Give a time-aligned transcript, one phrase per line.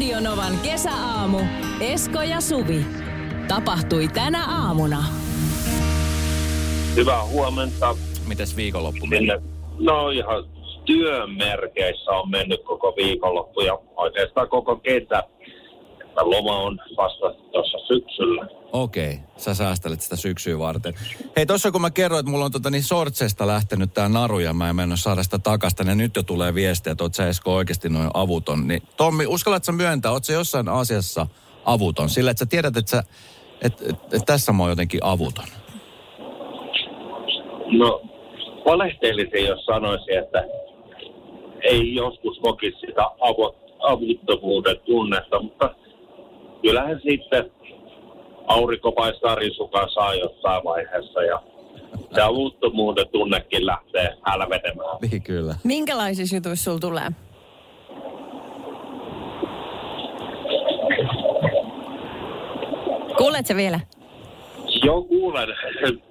[0.00, 1.38] Radionovan kesäaamu.
[1.80, 2.86] Esko ja Suvi.
[3.48, 5.04] Tapahtui tänä aamuna.
[6.96, 7.96] Hyvää huomenta.
[8.28, 9.26] Mites viikonloppu meni?
[9.26, 9.42] Sinne,
[9.78, 10.44] no ihan
[10.84, 15.22] työn merkeissä on mennyt koko viikonloppu ja oikeastaan koko kesä.
[16.20, 18.59] Loma on vasta tuossa syksyllä.
[18.72, 20.94] Okei, sä säästelet sitä syksyä varten.
[21.36, 24.52] Hei, tossa kun mä kerroin, että mulla on tota niin sortsesta lähtenyt tää naru ja
[24.52, 27.54] mä en mennyt saada sitä takasta, niin nyt jo tulee viestiä, että oot sä Esko
[27.54, 28.68] oikeasti noin avuton.
[28.68, 31.26] Niin Tommi, uskallat sä myöntää, oot sä jossain asiassa
[31.64, 32.08] avuton?
[32.08, 33.02] Sillä, että sä tiedät, että sä,
[33.62, 35.44] et, et, et tässä mä oon jotenkin avuton.
[37.78, 38.02] No,
[38.64, 40.44] valehtelisin, jos sanoisin, että
[41.62, 43.02] ei joskus kokisi sitä
[43.80, 45.74] avuttomuuden tunnetta, mutta
[46.62, 47.50] kyllähän sitten
[48.50, 51.42] aurinko paistaa risukan saa jossain vaiheessa ja
[52.14, 54.98] se avuttomuuden tunnekin lähtee hälvenemään.
[55.10, 55.54] Niin kyllä.
[55.64, 57.10] Minkälaisissa jutuissa sulla tulee?
[63.18, 63.80] Kuulet sä vielä?
[64.84, 65.48] Joo, kuulen.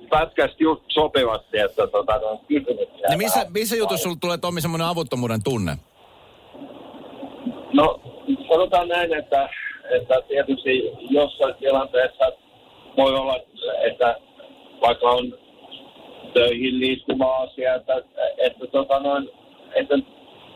[0.10, 3.08] Pätkästi just sopivasti, että tota, no, kysymyksiä.
[3.10, 5.78] Niin missä, missä jutussa sulla tulee Tommi semmoinen avuttomuuden tunne?
[7.74, 8.02] No,
[8.48, 9.50] sanotaan näin, että,
[9.90, 12.32] että tietysti jossain tilanteessa
[12.98, 13.40] voi olla,
[13.84, 14.16] että
[14.82, 15.34] vaikka on
[16.34, 18.02] töihin liittyvä asia, että,
[18.38, 19.30] että, tota noin,
[19.76, 19.96] että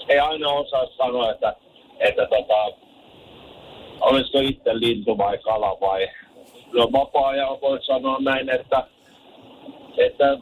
[0.10, 1.56] ei aina osaa sanoa, että,
[2.00, 2.78] että tota,
[4.02, 6.10] olisiko itse lintu vai kala vai
[6.74, 8.84] no vapaa-ajalla voi sanoa näin, että,
[9.98, 10.38] että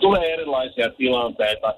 [0.00, 1.74] tulee erilaisia tilanteita,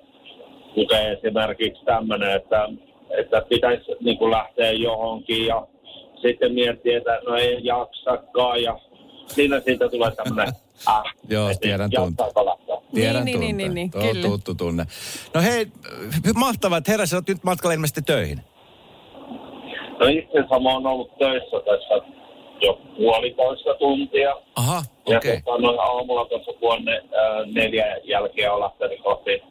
[0.74, 2.68] kuten esimerkiksi tämmöinen, että,
[3.10, 5.66] että pitäisi niin kuin lähteä johonkin ja
[6.22, 8.78] sitten miettiä, että no ei jaksakaan ja
[9.26, 10.48] siinä siitä tulee tämmöinen
[10.88, 11.90] äh, Joo, tiedän
[12.44, 12.76] lähteä.
[12.94, 13.74] Tiedän Niin, niin, tunteen.
[13.74, 14.84] niin, niin, Tuo tuttu tunne.
[15.34, 15.66] No hei,
[16.34, 18.40] mahtavaa, että heräsit, oot nyt matkalla ilmeisesti töihin.
[20.00, 22.06] No itse asiassa mä oon ollut töissä tässä
[22.60, 24.36] jo puolitoista tuntia.
[24.56, 25.42] Aha, Ja okei.
[25.42, 27.00] tota, noin aamulla tuossa vuonna äh,
[27.54, 29.42] neljä jälkeen on lähtenyt kohti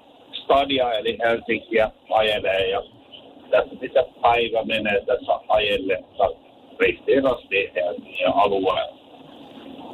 [0.44, 2.82] Stadia eli Helsinkiä ajelee ja
[3.56, 6.26] tässä sitten päivä menee tässä ajellessa
[7.76, 8.96] Helsingin alueella.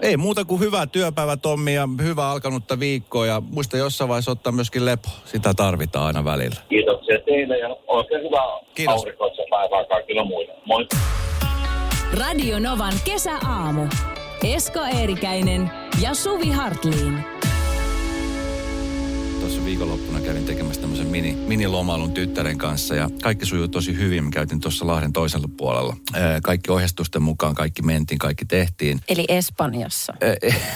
[0.01, 4.53] Ei muuta kuin hyvää työpäivää Tommi ja hyvää alkanutta viikkoa ja muista jossain vaiheessa ottaa
[4.53, 5.09] myöskin lepo.
[5.25, 6.55] Sitä tarvitaan aina välillä.
[6.69, 8.95] Kiitoksia teille ja oikein hyvää Kiitos.
[8.95, 10.53] aurinkoista päivää kaikille muille.
[10.65, 10.87] Moi!
[12.19, 13.87] Radionovan kesäaamu.
[14.55, 15.71] Esko Eerikäinen
[16.01, 17.40] ja Suvi Hartliin.
[19.41, 24.23] Tuossa viikonloppuna kävin tekemässä tämmöisen mini, minilomailun tyttären kanssa ja kaikki sujuu tosi hyvin.
[24.23, 25.97] Me käytiin tuossa Lahden toisella puolella.
[26.43, 29.01] Kaikki ohjeistusten mukaan, kaikki mentiin, kaikki tehtiin.
[29.07, 30.13] Eli Espanjassa.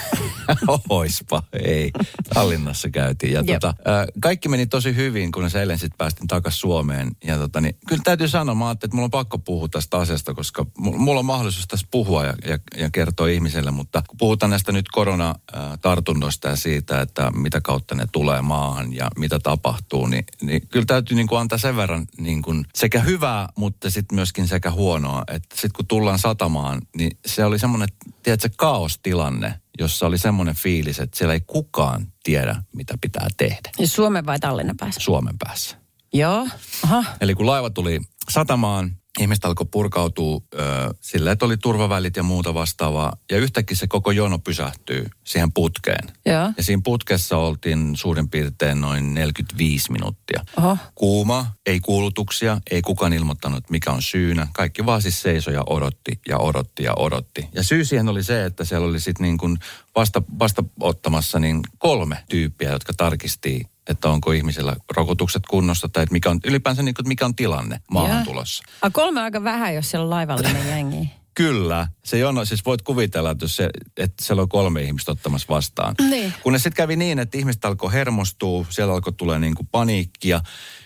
[0.90, 1.92] Oispa, ei.
[2.34, 3.34] Tallinnassa käytiin.
[3.34, 3.74] Ja tota,
[4.20, 7.12] kaikki meni tosi hyvin, kunnes eilen sitten päästin takaisin Suomeen.
[7.24, 10.66] Ja tota, niin, kyllä täytyy sanoa, mä että mulla on pakko puhua tästä asiasta, koska
[10.80, 13.72] mu- mulla on mahdollisuus tässä puhua ja, ja, ja kertoa ihmiselle.
[13.72, 19.08] Mutta kun puhutaan näistä nyt koronatartunnoista ja siitä, että mitä kautta ne tulee maahan ja
[19.18, 23.50] mitä tapahtuu, niin, niin kyllä täytyy niin kuin antaa sen verran niin kuin sekä hyvää,
[23.58, 25.24] mutta sitten myöskin sekä huonoa.
[25.28, 27.88] Että sitten kun tullaan satamaan, niin se oli semmoinen,
[28.24, 34.26] tiedätkö, kaostilanne, jossa oli semmoinen fiilis, että siellä ei kukaan tiedä, mitä pitää tehdä Suomen
[34.26, 35.02] vai Tallinnan päässä?
[35.02, 35.78] Suomen päässä.
[36.14, 36.48] Joo.
[36.84, 37.04] Aha.
[37.22, 40.60] Eli kun laiva tuli satamaan, ihmiset alkoi purkautua ö,
[41.02, 43.18] sillä, että oli turvavälit ja muuta vastaavaa.
[43.32, 46.12] Ja yhtäkkiä se koko jono pysähtyy siihen putkeen.
[46.26, 46.52] Joo.
[46.58, 50.46] Ja siinä putkessa oltiin suurin piirtein noin 45 minuuttia.
[50.58, 50.78] Oho.
[50.96, 54.48] Kuuma, ei kuulutuksia, ei kukaan ilmoittanut, mikä on syynä.
[54.54, 57.48] Kaikki vaan siis seisoi ja odotti ja odotti ja odotti.
[57.54, 59.58] Ja syy siihen oli se, että siellä oli sitten niin kuin
[59.96, 66.14] vasta, vasta ottamassa niin kolme tyyppiä, jotka tarkisti, että onko ihmisellä rokotukset kunnossa tai että
[66.14, 68.64] mikä on, ylipäänsä niin kuin, mikä on tilanne maahan tulossa.
[68.82, 71.10] A, kolme aika vähän, jos siellä on laivallinen jengi.
[71.36, 75.96] Kyllä, se jono, siis voit kuvitella, että, se, että siellä on kolme ihmistä ottamassa vastaan.
[76.10, 76.34] Niin.
[76.44, 80.42] Kunnes sitten kävi niin, että ihmiset alkoi hermostua, siellä alkoi tulee niin kuin paniikkia.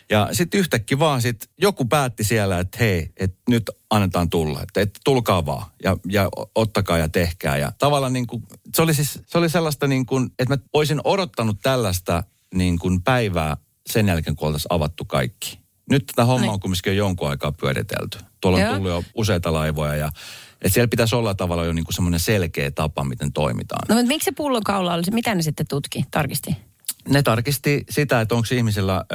[0.09, 4.81] Ja sitten yhtäkkiä vaan sit joku päätti siellä, että hei, että nyt annetaan tulla, että,
[4.81, 7.57] että tulkaa vaan ja, ja ottakaa ja tehkää.
[7.57, 8.43] Ja tavallaan niin kuin,
[8.75, 12.23] se oli siis, se oli sellaista niin kuin, että mä olisin odottanut tällaista
[12.55, 13.57] niin kuin päivää
[13.89, 15.59] sen jälkeen, kun oltaisiin avattu kaikki.
[15.91, 16.53] Nyt tätä hommaa Niin.
[16.53, 18.17] on kumminkin jo jonkun aikaa pyöritelty.
[18.41, 18.73] Tuolla on Joo.
[18.75, 20.11] tullut jo useita laivoja ja
[20.61, 23.85] että siellä pitäisi olla tavallaan jo niinku semmoinen selkeä tapa, miten toimitaan.
[23.89, 25.03] No mutta miksi se pullonkaula oli?
[25.11, 26.55] Mitä ne sitten tutki, tarkisti?
[27.07, 29.05] Ne tarkisti sitä, että onko ihmisillä äh,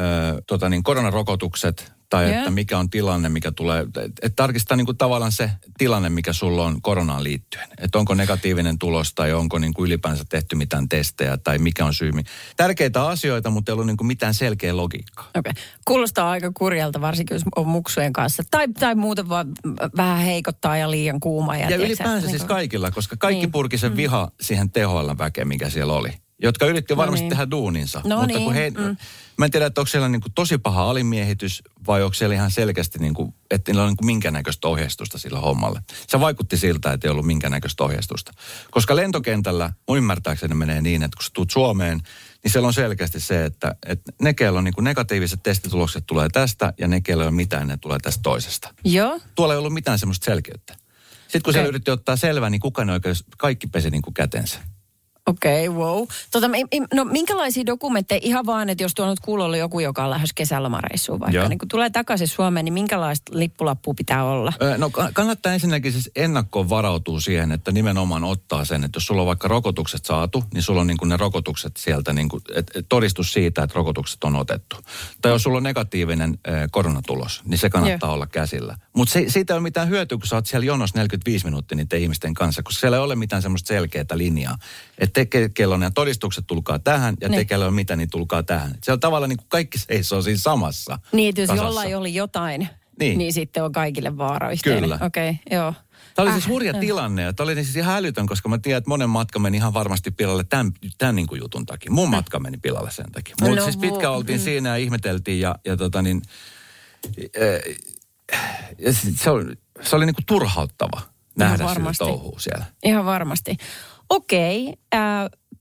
[0.47, 2.39] tota niin, koronarokotukset tai Joo.
[2.39, 3.81] että mikä on tilanne, mikä tulee.
[3.81, 7.69] Että et tarkistaa niin kuin tavallaan se tilanne, mikä sulla on koronaan liittyen.
[7.79, 11.95] Että onko negatiivinen tulos tai onko niin kuin ylipäänsä tehty mitään testejä tai mikä on
[11.95, 12.11] syy.
[12.57, 15.25] Tärkeitä asioita, mutta ei ollut niin kuin mitään selkeä logiikkaa.
[15.37, 15.51] Okei.
[15.51, 15.63] Okay.
[15.85, 18.43] Kuulostaa aika kurjalta, varsinkin jos on muksujen kanssa.
[18.51, 19.49] Tai, tai muuten vaan
[19.97, 21.57] vähän heikottaa ja liian kuuma.
[21.57, 23.53] Ja, Ja ylipäänsä niin siis kuin- kaikilla, koska kaikki Niin.
[23.53, 26.13] purki sen viha siihen THL-väkeen, mikä siellä oli.
[26.45, 27.31] Jotka yritti No varmasti niin.
[27.31, 28.01] tehdä duuninsa.
[28.05, 28.97] No mutta kun niin, he, mm.
[29.39, 32.51] Mä en tiedä, että onko siellä niin kuin tosi paha alimiehitys vai onko siellä ihan
[32.51, 35.81] selkeästi, niin kuin, että niillä on niin kuin minkäännäköistä ohjeistusta sillä hommalle.
[36.09, 38.33] Se vaikutti siltä, että ei ollut minkäännäköistä ohjeistusta.
[38.71, 42.01] Koska lentokentällä mun ymmärtääkseni menee niin, että kun sä tuut Suomeen,
[42.45, 46.29] niin siellä on selkeästi se, että, että ne, keillä on niin kuin negatiiviset testitulokset tulee
[46.29, 49.21] tästä ja ne, keillä ei ole mitään, ne tulee tästä toisesta Joo.
[49.35, 50.77] tuolla ei ollut mitään semmoista selkeyttä.
[51.23, 51.53] Sitten kun okay.
[51.53, 51.69] siellä Okei.
[51.69, 54.59] yritti ottaa selvää, niin kukaan ei oikein, kaikki pesi niin kuin kätensä.
[55.27, 56.07] Okei, okay, wow.
[56.31, 56.47] Tota,
[56.95, 61.21] no minkälaisia dokumentteja, ihan vaan, että jos tuolla nyt kuulolla joku, joka on lähes kesälomareissuun
[61.21, 61.49] vaikka, Joo.
[61.49, 64.53] niin kun tulee takaisin Suomeen, niin minkälaista lippulappua pitää olla?
[64.79, 69.23] No ka- kannattaa ensinnäkin siis ennakkoon varautua siihen, että nimenomaan ottaa sen, että jos sulla
[69.23, 72.71] on vaikka rokotukset saatu, niin sulla on niin kuin ne rokotukset sieltä, niin kuin, et,
[72.75, 74.77] et todistus siitä, että rokotukset on otettu.
[75.23, 78.77] Tai jos sulla on negatiivinen ö, koronatulos, niin se kannattaa olla käsillä.
[78.97, 82.35] Mutta siitä ei ole mitään hyötyä, kun sä oot siellä jonossa 45 minuuttia niiden ihmisten
[82.35, 84.59] kanssa, koska siellä ei ole mitään semmoista selkeää linjaa.
[84.99, 87.47] Että te, ke- kello on ne todistukset, tulkaa tähän, ja te, Niin.
[87.47, 88.75] kello on mitä, niin tulkaa tähän.
[88.83, 91.67] Siellä tavallaan niin kuin kaikki seisoo siinä samassa Niin, että jos kasassa.
[91.69, 92.69] jollain oli jotain,
[92.99, 93.19] niin.
[93.19, 93.33] Niin.
[93.33, 94.83] sitten on kaikille vaara yhteinen.
[94.83, 94.99] Kyllä.
[95.03, 95.75] Okei, okay, joo.
[96.15, 96.81] Tämä oli siis hurja äh.
[96.81, 99.75] tilanne ja tämä oli siis ihan älytön, koska mä tiedän, että monen matka meni ihan
[99.75, 101.91] varmasti pilalle tämän, tämän niin kuin jutun takia.
[101.93, 103.35] Mun matka meni pilalle sen takia.
[103.41, 104.45] Mutta No siis pitkä vo- oltiin mm.
[104.45, 106.23] siinä ja ihmeteltiin ja, ja tota niin,
[107.43, 107.77] äh,
[108.79, 111.01] ja sit se oli, se oli niin kuin turhauttava
[111.39, 112.65] nähdä sitä touhua siellä.
[112.85, 113.57] Ihan varmasti.
[114.11, 115.01] Okei, äh,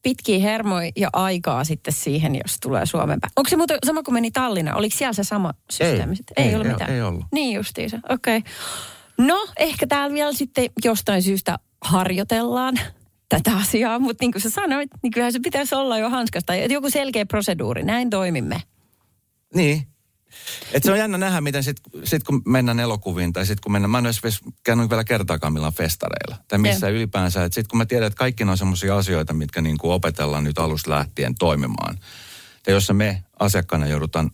[0.02, 3.32] pitkiä hermoja ja aikaa sitten siihen, jos tulee Suomen päin.
[3.36, 4.76] Onko se muuten sama kuin meni Tallinna?
[4.76, 6.16] Oliko siellä se sama systeemi?
[6.16, 6.46] sitten?
[6.46, 6.92] ei, ollut ei- mitään.
[6.92, 7.26] ei ollut.
[7.32, 8.38] Niin justiinsa, okei.
[8.38, 8.52] Okay.
[9.18, 12.80] No, ehkä täällä vielä sitten jostain syystä harjoitellaan
[13.30, 16.56] tätä asiaa, mutta niin kuin sä sanoit, niin kyllähän se pitäisi olla jo hanskasta.
[16.56, 18.62] Joku selkeä proseduuri, näin toimimme.
[19.56, 19.88] Niin.
[20.72, 23.90] Et se on jännä nähdä, miten sit, sit kun mennään elokuviin tai sit kun mennään,
[23.90, 26.36] mä en edes käynyt vielä kertaakaan millään festareilla.
[26.48, 29.78] Tai missä ylipäänsä, että sit kun mä tiedän, että kaikki on semmoisia asioita, mitkä niin
[29.78, 32.00] kuin opetellaan nyt alusta lähtien toimimaan.
[32.68, 34.32] Ja jossa me asiakkaana joudutaan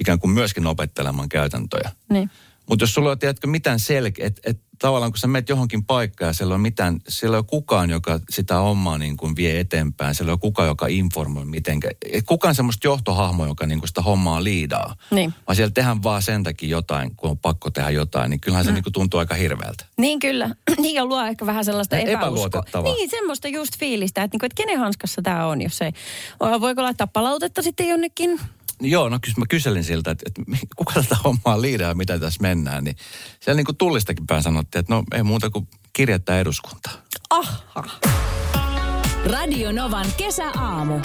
[0.00, 1.90] ikään kuin myöskin opettelemaan käytäntöjä.
[2.10, 2.30] Niin.
[2.68, 6.28] Mutta jos sulla on, tiedätkö, mitään selkeä, että et, tavallaan kun sä menet johonkin paikkaan
[6.28, 10.32] ja siellä on mitään, siellä ole kukaan, joka sitä hommaa niin kuin vie eteenpäin, siellä
[10.32, 11.90] ole kukaan, joka informoi mitenkä,
[12.26, 14.96] kukaan semmoista johtohahmoa, joka niin kuin sitä hommaa liidaa.
[15.10, 15.34] Niin.
[15.46, 18.72] Vaan siellä tehdään vaan sen takia jotain, kun on pakko tehdä jotain, niin kyllähän se
[18.72, 19.84] niin kuin tuntuu aika hirveältä.
[19.96, 20.50] Niin kyllä.
[20.84, 22.64] Niin ja luo ehkä vähän sellaista epäuskoa.
[22.82, 25.92] Niin, semmoista just fiilistä, että, niinku, että kenen hanskassa tämä on, jos ei...
[26.60, 28.40] Voiko laittaa palautetta sitten jonnekin?
[28.84, 32.42] Joo, no kys, mä kyselin siltä, että, että kuka tätä hommaa liidaa ja mitä tässä
[32.42, 32.96] mennään, niin
[33.40, 36.92] siellä niin kuin tullistakin päin sanottiin, että no ei muuta kuin kirjattaa eduskuntaa.
[37.30, 37.84] Aha.
[39.26, 41.00] Radio Novan kesäaamu.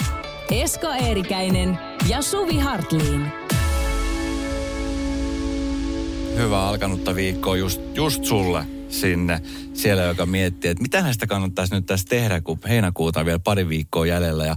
[0.52, 3.32] Esko Eerikäinen ja Suvi Hartliin.
[6.40, 9.42] hyvää alkanutta viikkoa just, just sulle sinne.
[9.74, 13.70] Siellä, joka miettii, että mitä sitä kannattaisi nyt tässä tehdä, kun heinäkuuta on vielä pari
[13.70, 14.46] viikkoa jäljellä.
[14.46, 14.56] Ja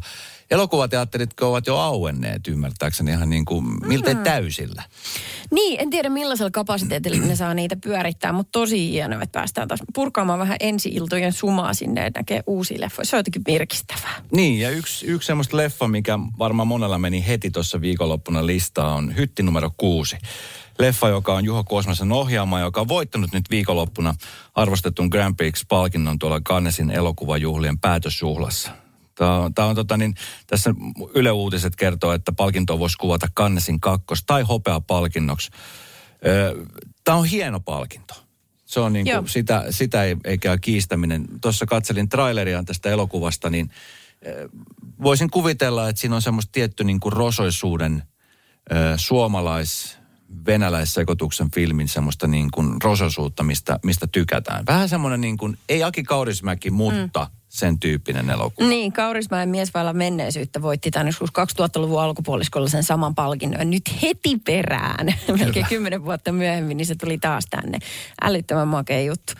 [0.53, 4.83] elokuvateatteritko ovat jo auenneet, ymmärtääkseni ihan niin kuin miltei täysillä.
[5.51, 9.81] Niin, en tiedä millaisella kapasiteetilla ne saa niitä pyörittää, mutta tosi hienoa, että päästään taas
[9.95, 13.07] purkaamaan vähän ensi-iltojen sumaa sinne, että näkee uusia leffoja.
[13.07, 14.23] Se on jotenkin virkistävää.
[14.33, 19.17] Niin, ja yksi, yksi semmoista leffa, mikä varmaan monella meni heti tuossa viikonloppuna listaa, on
[19.17, 20.17] Hytti numero kuusi.
[20.79, 24.15] Leffa, joka on Juho Kosmasen ohjaama, joka on voittanut nyt viikonloppuna
[24.55, 28.82] arvostetun Grand Prix-palkinnon tuolla Cannesin elokuvajuhlien päätösjuhlassa.
[29.55, 30.15] Tämä on, tota niin,
[30.47, 30.75] tässä
[31.15, 35.51] Yle Uutiset kertoo, että palkintoa voisi kuvata Cannesin kakkos- tai hopeapalkinnoksi.
[37.05, 38.15] Tämä on hieno palkinto.
[38.65, 41.25] Se on niin kuin, sitä, sitä ei, ei käy kiistäminen.
[41.41, 43.71] Tuossa katselin traileria tästä elokuvasta, niin
[45.03, 48.03] voisin kuvitella, että siinä on semmoista tietty niin kuin rosoisuuden
[48.97, 49.99] suomalais
[50.47, 54.67] venäläissekoituksen filmin semmoista niin kuin rosoisuutta, mistä, mistä tykätään.
[54.67, 57.42] Vähän semmoinen niin kuin, ei Aki Kaurismäki, mutta mm.
[57.53, 58.69] Sen tyyppinen elokuva.
[58.69, 63.71] Niin, Kaurismäen mies vailla menneisyyttä voitti tämän joskus 2000-luvun alkupuoliskolla sen saman palkinnon.
[63.71, 65.07] Nyt heti perään,
[65.39, 67.79] melkein kymmenen vuotta myöhemmin, niin se tuli taas tänne.
[68.23, 69.33] Älyttömän makea juttu.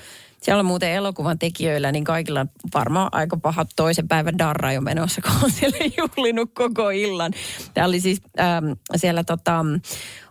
[0.43, 5.21] Siellä on muuten elokuvan tekijöillä, niin kaikilla varmaan aika pahat toisen päivän darra jo menossa,
[5.23, 7.33] kun on siellä juhlinut koko illan.
[7.75, 9.65] Tämä oli siis ähm, siellä tota,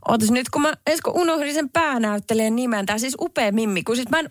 [0.07, 2.85] Ootas nyt, kun mä Esko unohdin sen päänäyttelijän nimen.
[2.85, 3.83] Tämä siis upea mimmi.
[3.83, 4.29] Kun siis mä en,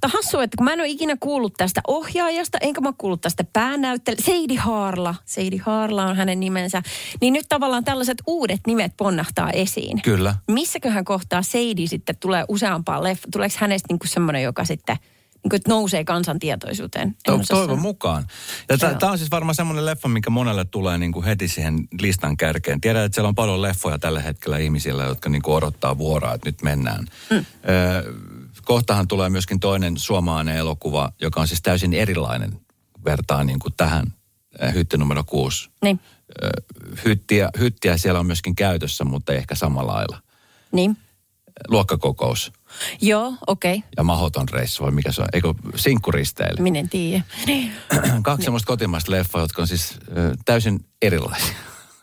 [0.00, 3.44] tää hassu, että kun mä en ole ikinä kuullut tästä ohjaajasta, enkä mä kuullut tästä
[3.52, 4.22] päänäyttelijä.
[4.24, 5.14] Seidi Haarla.
[5.24, 6.82] Seidi Haarla on hänen nimensä.
[7.20, 10.02] Niin nyt tavallaan tällaiset uudet nimet ponnahtaa esiin.
[10.02, 10.34] Kyllä.
[10.50, 13.28] Missäköhän kohtaa Seidi sitten tulee useampaan leffa?
[13.32, 14.96] Tuleeko hänestä niinku semmoinen, joka sitten
[15.68, 17.08] nousee kansantietoisuuteen?
[17.08, 18.26] En To, toivon mukaan.
[18.68, 22.36] Ja tämä on siis varmaan semmoinen leffa, mikä monelle tulee niin kuin heti siihen listan
[22.36, 22.80] kärkeen.
[22.80, 26.48] Tiedän, että siellä on paljon leffoja tällä hetkellä ihmisillä, jotka niin kuin odottaa vuoroa, että
[26.48, 27.06] nyt mennään.
[27.30, 27.36] Mm.
[27.36, 27.44] Ö,
[28.64, 32.60] kohtahan tulee myöskin toinen suomalainen elokuva, joka on siis täysin erilainen
[33.04, 34.06] vertaa niin kuin tähän
[34.74, 35.70] hytti numero kuusi.
[35.82, 36.00] Niin,
[37.04, 40.22] Hyttiä, hyttiä siellä on myöskin käytössä, mutta ei ehkä samalla lailla.
[40.72, 40.96] niin.
[41.68, 42.52] Luokkakokous
[43.00, 43.76] Joo, okei.
[43.76, 43.88] Okay.
[43.96, 45.28] ja mahoton reissu, vai mikä se on?
[45.32, 46.62] Eikö sinkkuristeily?
[46.62, 47.24] Minä en tiedä.
[47.46, 47.72] Niin.
[48.22, 51.54] Kaksi semmoista kotimaista leffaa, jotka on siis ö, täysin erilaisia.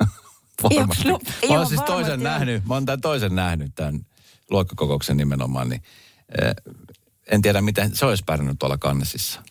[0.63, 1.07] Varmasti.
[1.07, 3.99] no, mä joo, oon siis varmasti toisen nähnyt, mä oon tämän toisen nähnyt, tämän
[4.49, 5.81] luokkakokouksen nimenomaan, niin
[6.41, 6.53] ö,
[7.31, 9.41] en tiedä miten se olisi pärjännyt tuolla kannesissa.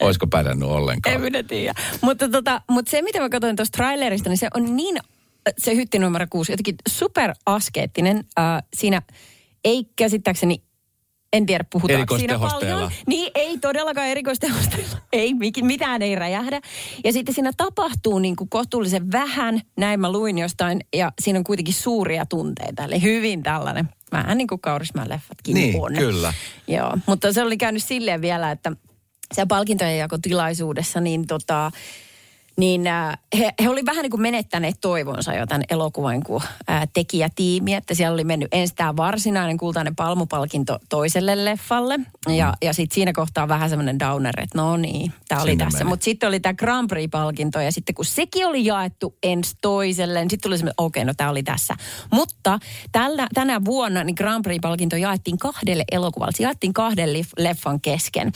[0.00, 1.14] Olisiko pärjännyt ollenkaan?
[1.14, 1.74] En minä tiedä.
[2.00, 5.74] Mutta, tota, mutta se, mitä mä katsoin tuosta trailerista, niin se on niin, äh, se
[5.76, 8.24] hytti numero kuusi, jotenkin super askeettinen.
[8.38, 9.02] Äh, siinä
[9.64, 10.62] ei käsittääkseni,
[11.32, 12.90] en tiedä puhutaanko siinä paljon.
[13.06, 14.98] Niin, ei todellakaan erikoistehosteella.
[15.12, 16.60] Ei, mitään ei räjähdä.
[17.04, 21.44] Ja sitten siinä tapahtuu niin kuin kohtuullisen vähän, näin mä luin jostain, ja siinä on
[21.44, 22.84] kuitenkin suuria tunteita.
[22.84, 25.94] Eli hyvin tällainen, vähän niin kuin Kaurismäen leffatkin Niin, on.
[25.94, 26.32] kyllä.
[26.68, 28.72] Joo, mutta se oli käynyt silleen vielä, että
[29.34, 31.70] se palkintojen jakotilaisuudessa, niin tota,
[32.58, 36.88] niin äh, he, he oli vähän niin kuin menettäneet toivonsa jo tämän elokuvan kuin äh,
[36.92, 42.94] tekijätiimi, että siellä oli mennyt ensin tämä varsinainen kultainen palmupalkinto toiselle leffalle, ja, ja sitten
[42.94, 45.84] siinä kohtaa vähän semmoinen downer, että no niin, tämä oli Sinne tässä.
[45.84, 50.30] Mutta sitten oli tämä Grand Prix-palkinto, ja sitten kun sekin oli jaettu ensi toiselle, niin
[50.30, 51.74] sitten tuli semmoinen, okei, no tämä oli tässä.
[52.12, 52.58] Mutta
[52.92, 58.32] tällä, tänä vuonna niin Grand Prix-palkinto jaettiin kahdelle elokuvalle, se jaettiin kahden leffan kesken.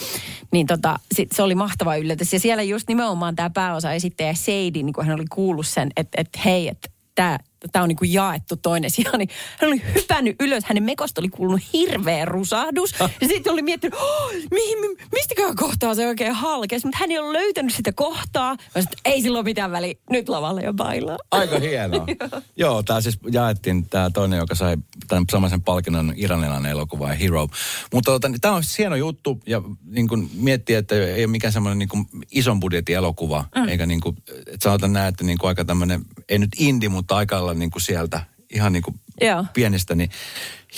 [0.53, 2.33] Niin tota, sit se oli mahtava yllätys.
[2.33, 6.21] Ja siellä just nimenomaan tämä pääosa esittäjä Seidi, niin kun hän oli kuullut sen, että,
[6.21, 7.39] että hei, että tämä
[7.73, 9.29] tämä on niin kuin jaettu toinen sija, niin
[9.59, 10.65] hän oli hypännyt ylös.
[10.65, 12.95] Hänen mekosta oli kuulunut hirveä rusahdus.
[13.01, 16.87] Ja sitten oli miettinyt, oh, mihin, mi, mistäkään kohtaa se oikein halkesi.
[16.87, 18.51] Mutta hän ei ole löytänyt sitä kohtaa.
[18.51, 19.95] Mä että ei sillä ole mitään väliä.
[20.11, 21.19] Nyt lavalle ja bailaa.
[21.31, 22.07] Aika hienoa.
[22.57, 24.77] Joo, tämä siis jaettiin tämä toinen, joka sai
[25.09, 27.49] tämän samaisen palkinnon iranilainen elokuva ja Hero.
[27.93, 31.53] Mutta tota, tämä on siis hieno juttu ja niin kun miettii, että ei ole mikään
[31.53, 33.45] semmoinen niin kuin ison budjetin elokuva.
[33.57, 33.69] Mm.
[33.69, 37.17] Eikä niin kuin, että sanotaan näin, että niin kuin aika tämmöinen, ei nyt indie, mutta
[37.17, 38.21] aika lailla niin kuin sieltä
[38.53, 39.45] ihan niin kuin Joo.
[39.55, 39.95] pienestä.
[39.95, 40.11] Niin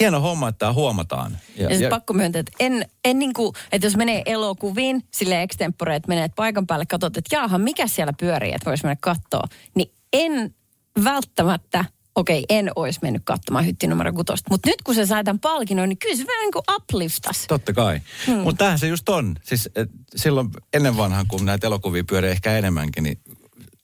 [0.00, 1.38] hieno homma, että tämä huomataan.
[1.56, 5.96] Ja, ja pakko myöntää, että en, en niin kuin, että jos menee elokuviin sille extempore,
[5.96, 9.90] että menet paikan päälle, katsot, että jaaha, mikä siellä pyörii, että voisi mennä katsoa, niin
[10.12, 10.54] en
[11.04, 14.50] välttämättä, okei, en olisi mennyt katsomaan hytti numero kutosta.
[14.50, 17.44] Mutta nyt kun se sai tämän palkinnon, niin kyllä se vähän niin kuin upliftas.
[17.48, 18.00] Totta kai.
[18.26, 18.34] Hmm.
[18.36, 19.36] Mutta tämähän se just on.
[19.42, 23.18] Siis et, silloin ennen vanhaan, kun näitä elokuvia pyörii ehkä enemmänkin, niin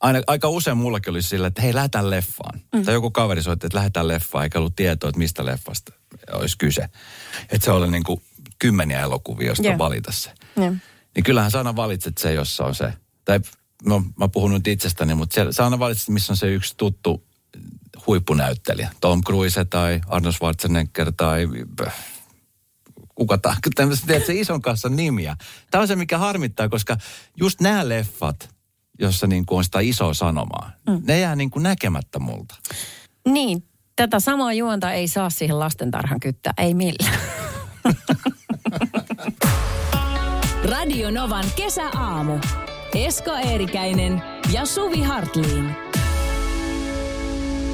[0.01, 2.61] aina, aika usein mullakin oli sillä, että hei, lähdetään leffaan.
[2.75, 2.85] Mm.
[2.85, 5.93] Tai joku kaveri soitti, että lähdetään leffaan, eikä ollut tietoa, että mistä leffasta
[6.33, 6.83] olisi kyse.
[7.43, 8.23] Että se oli niin kuin
[8.59, 9.79] kymmeniä elokuvia, josta yeah.
[9.79, 10.33] valita se.
[10.57, 10.75] Joo.
[11.15, 12.93] Niin kyllähän sä aina valitset se, jossa on se.
[13.25, 13.41] Tai
[13.85, 17.25] no, mä puhun nyt itsestäni, mutta siellä, sä aina valitset, missä on se yksi tuttu
[18.07, 18.91] huippunäyttelijä.
[19.01, 21.49] Tom Cruise tai Arnold Schwarzenegger tai
[21.87, 21.95] äh,
[23.15, 23.61] kuka tahansa.
[23.75, 25.37] Tämmöiset, tiedätkö, ison kassan nimiä.
[25.71, 26.97] Tämä on se, mikä harmittaa, koska
[27.37, 28.55] just nämä leffat,
[29.01, 31.03] jossa niin kuin on sitä isoa sanomaa, mm.
[31.07, 32.55] ne jää niin kuin näkemättä multa.
[33.29, 33.65] Niin,
[33.97, 37.21] tätä samaa juonta ei saa siihen lastentarhan kyttää, ei millään.
[40.71, 42.39] Radio Novan kesäaamu.
[42.95, 45.77] Esko Eerikäinen ja Suvi Hartliin.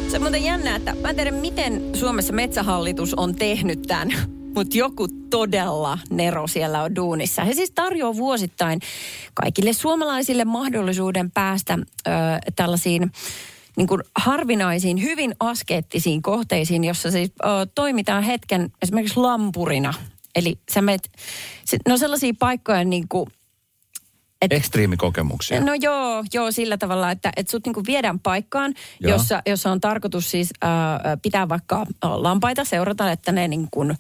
[0.09, 4.79] Se on muuten jännä, että mä en tiedä, miten Suomessa metsähallitus on tehnyt tämän, mutta
[4.79, 7.45] joku todella nero siellä on duunissa.
[7.45, 8.81] He siis tarjoaa vuosittain
[9.35, 12.11] kaikille suomalaisille mahdollisuuden päästä ö,
[12.57, 13.13] tällaisiin
[13.77, 19.95] niin kuin harvinaisiin, hyvin askeettisiin kohteisiin, jossa siis ö, toimitaan hetken esimerkiksi lampurina.
[20.35, 21.11] Eli sä menet,
[21.65, 23.27] se, no sellaisia paikkoja niin kuin,
[24.43, 25.61] et, Ekstriimikokemuksia.
[25.61, 29.13] No joo, joo sillä tavalla, että, että sut niinku viedään paikkaan, Joo.
[29.13, 33.97] jossa, jossa on tarkoitus siis ää, pitää vaikka ää, lampaita, seurata, että ne niin kuin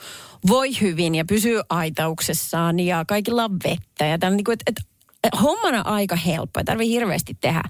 [0.48, 4.06] voi hyvin ja pysyy aitauksessaan ja kaikilla on vettä.
[4.06, 4.82] Ja tämän, niin kuin, että,
[5.24, 7.62] että hommana aika helppo, ei tarvitse hirveästi tehdä.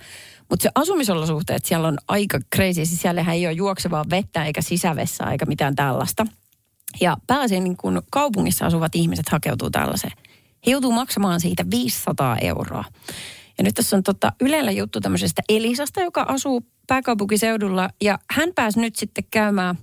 [0.50, 2.84] Mutta se asumisolosuhteet siellä on aika crazy.
[2.84, 6.26] Siis siellähän ei ole juoksevaa vettä eikä sisävessaa eikä mitään tällaista.
[7.00, 10.12] Ja pääasiassa niin kun kaupungissa asuvat ihmiset hakeutuu tällaiseen.
[10.66, 12.84] He joutuu maksamaan siitä 500 euroa.
[13.58, 17.90] Ja nyt tässä on tota Ylellä juttu tämmöisestä Elisasta, joka asuu pääkaupunkiseudulla.
[18.02, 19.78] Ja hän pääsi nyt sitten käymään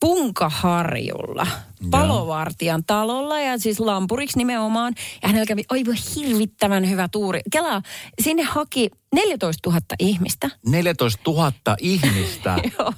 [0.00, 1.46] Punkaharjulla,
[1.90, 4.94] palovartijan talolla ja siis lampuriksi nimenomaan.
[5.22, 7.40] Ja hänellä kävi aivan hirvittävän hyvä tuuri.
[7.52, 7.82] Kela,
[8.22, 10.50] sinne haki 14 000 ihmistä.
[10.66, 12.56] 14 000 ihmistä.
[12.78, 12.92] Joo.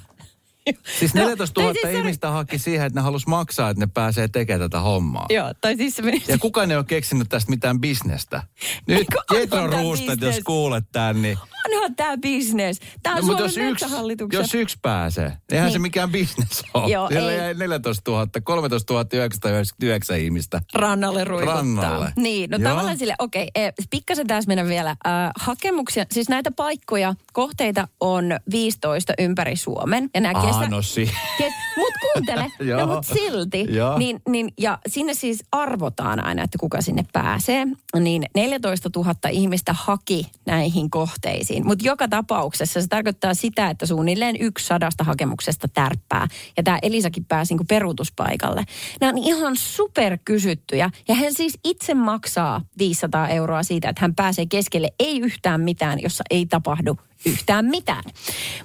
[0.99, 3.85] Siis No, 14 000 tai siis se- ihmistä haki siihen, että ne halus maksaa, että
[3.85, 5.25] ne pääsee tekemään tätä hommaa.
[5.29, 6.23] Joo, tai siis se meni...
[6.27, 8.43] Ja kukaan ei ole keksinyt tästä mitään bisnestä.
[8.87, 11.37] Nyt Eikö onhan Jetro tää Ruustet, jos kuulet tämän, niin...
[11.75, 12.79] Onhan tämä bisnes.
[13.03, 15.73] Tämä on No, mutta Suomen jos yksi, jos yksi pääsee, eihän Niin.
[15.73, 16.91] se mikään bisnes ole.
[16.93, 17.37] Joo, Siellä ei.
[17.37, 20.61] jäi 14 000, 13 999 ihmistä.
[20.73, 21.55] rannalle ruikuttaa.
[21.55, 22.13] Rannalle.
[22.15, 22.69] Niin, no Joo.
[22.69, 24.89] tavallaan sille, okei, okay, pikkasen tässä mennä vielä.
[24.89, 24.95] Äh,
[25.39, 30.09] hakemuksia, siis näitä paikkoja, kohteita on 15 ympäri Suomen.
[30.13, 33.65] Ja nämä no si- Kes, mut kuuntele, no, mut silti.
[33.97, 37.67] Niin, niin, ja sinne siis arvotaan aina, että kuka sinne pääsee.
[37.99, 41.65] Niin 14 000 ihmistä haki näihin kohteisiin.
[41.67, 46.27] Mutta joka tapauksessa se tarkoittaa sitä, että suunnilleen yksi sadasta hakemuksesta tärppää.
[46.57, 48.63] Ja tämä Elisakin pääsi niinku peruutuspaikalle.
[49.01, 50.89] Nämä on ihan superkysyttyjä.
[51.07, 56.01] Ja hän siis itse maksaa 500 euroa siitä, että hän pääsee keskelle ei yhtään mitään,
[56.01, 58.03] jossa ei tapahdu yhtään mitään.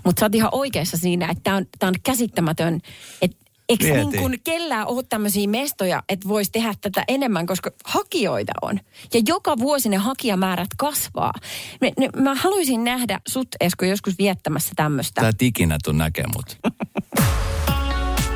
[0.04, 2.80] Mutta sä oot ihan oikeassa siinä, että tämä on, tää on käsittämätön,
[3.22, 4.10] että Eikö Mieti.
[4.10, 8.80] niin kuin kellään ole tämmöisiä mestoja, että voisi tehdä tätä enemmän, koska hakijoita on.
[9.14, 11.32] Ja joka vuosi ne hakijamäärät kasvaa.
[11.80, 15.20] Me, ne, mä haluaisin nähdä sut, Esko, joskus viettämässä tämmöistä.
[15.20, 16.58] Tää ikinä tuu näkee mut.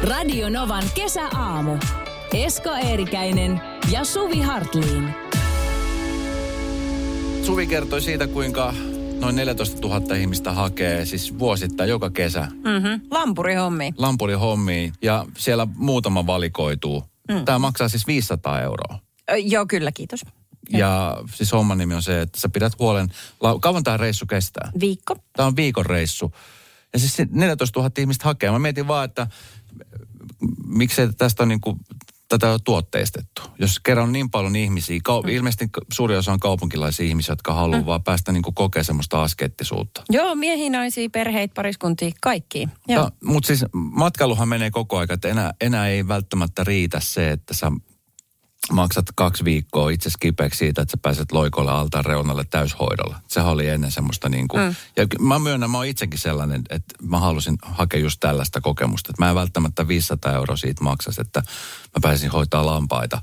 [0.02, 1.76] Radio Novan kesäaamu.
[2.34, 3.60] Esko Eerikäinen
[3.90, 5.14] ja Suvi Hartliin.
[7.42, 8.74] Suvi kertoi siitä, kuinka
[9.20, 13.00] noin 14 000 ihmistä hakee siis vuosittain joka kesä Mm-hmm.
[13.10, 13.92] Lampurihommi.
[13.96, 17.04] lampurihommiin ja siellä muutama valikoituu.
[17.28, 17.44] Mm.
[17.44, 18.98] Tämä maksaa siis 500 euroa.
[19.30, 20.20] Ö, joo, kyllä, kiitos.
[20.70, 23.08] Ja siis homman nimi on se, että sä pidät huolen,
[23.60, 24.70] kauan tämä reissu kestää?
[24.80, 25.16] Viikko.
[25.36, 26.32] Tämä on viikon reissu.
[26.92, 28.50] Ja siis se 14 000 ihmistä hakee.
[28.50, 29.26] Mä mietin vaan, että
[30.66, 31.80] miksei tästä on niin kuin,
[32.28, 33.42] tätä on tuotteistettu.
[33.58, 35.28] Jos kerran on niin paljon ihmisiä, kau- Mm.
[35.28, 40.02] ilmeisesti suuri osa on kaupunkilaisia ihmisiä, jotka haluaa vaan päästä niin kokea semmoista askettisuutta.
[40.10, 42.68] Joo, miehiä, naisia, perheitä, pariskuntia, kaikki.
[43.24, 47.72] Mutta siis matkailuhan menee koko ajan, että enää, enää ei välttämättä riitä se, että sä
[48.72, 53.20] maksat kaksi viikkoa itse kipeäksi siitä, että sä pääset loikolle altaan reunalle täyshoidolla.
[53.28, 54.74] Sehän oli ennen semmoista niin kuin, mm.
[54.96, 59.24] ja mä myönnän, mä oon itsekin sellainen, että mä halusin hakea just tällaista kokemusta, että
[59.24, 61.40] mä en välttämättä 500 euroa siitä maksaisi, että
[61.96, 63.22] mä pääsin hoitaa lampaita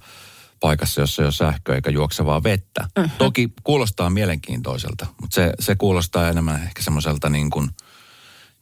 [0.59, 2.87] paikassa, jossa ei ole sähköä eikä juoksevaa vettä.
[2.95, 3.11] Mm-hmm.
[3.17, 7.69] Toki kuulostaa mielenkiintoiselta, mutta se, se kuulostaa enemmän ehkä semmoiselta niin kuin,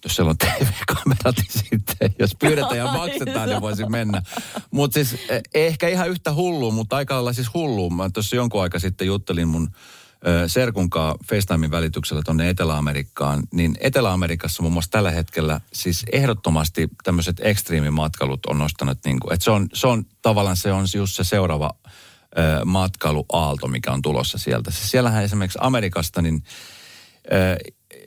[0.04, 4.22] jos siellä on TV-kamerat, niin sitten jos pyydetään ja maksetaan, niin voisi mennä.
[4.72, 7.90] Mutta siis eh, ehkä ihan yhtä hullu, mutta aika lailla siis hullu.
[7.90, 9.70] Mä tuossa jonkun aika sitten juttelin mun
[10.28, 17.36] ö, serkunkaa FaceTimein välityksellä tuonne Etelä-Amerikkaan, niin Etelä-Amerikassa muun muassa tällä hetkellä siis ehdottomasti tämmöiset
[17.40, 21.24] ekstriimimatkailut on nostanut, niin kuin, että se on, se on tavallaan se on just se
[21.24, 21.72] seuraava
[22.38, 24.72] ö, matkailuaalto, mikä on tulossa sieltä.
[24.72, 26.44] Siis siellähän esimerkiksi Amerikasta, niin
[27.32, 27.58] ö,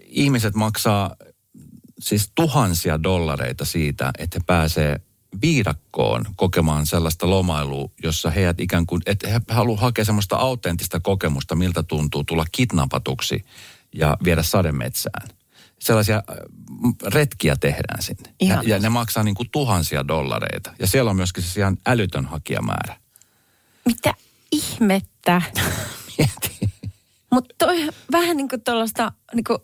[0.06, 1.16] ihmiset maksaa
[2.00, 5.00] siis tuhansia dollareita siitä, että he pääsee
[5.42, 11.54] viidakkoon kokemaan sellaista lomailua, jossa heidät ikään kuin, että he haluavat hakea semmoista autenttista kokemusta,
[11.54, 13.44] miltä tuntuu tulla kidnappatuksi
[13.92, 15.28] ja viedä sademetsään.
[15.78, 16.36] Sellaisia äh,
[17.06, 18.34] retkiä tehdään sinne.
[18.40, 20.72] Ja, ja ne maksaa niin kuin tuhansia dollareita.
[20.78, 22.96] Ja siellä on myöskin siis ihan älytön hakijamäärä.
[23.86, 24.14] Mitä
[24.52, 25.42] ihmettä?
[26.18, 26.70] Mieti.
[27.30, 29.58] Mutta toi vähän niin kuin tuollaista niin kuin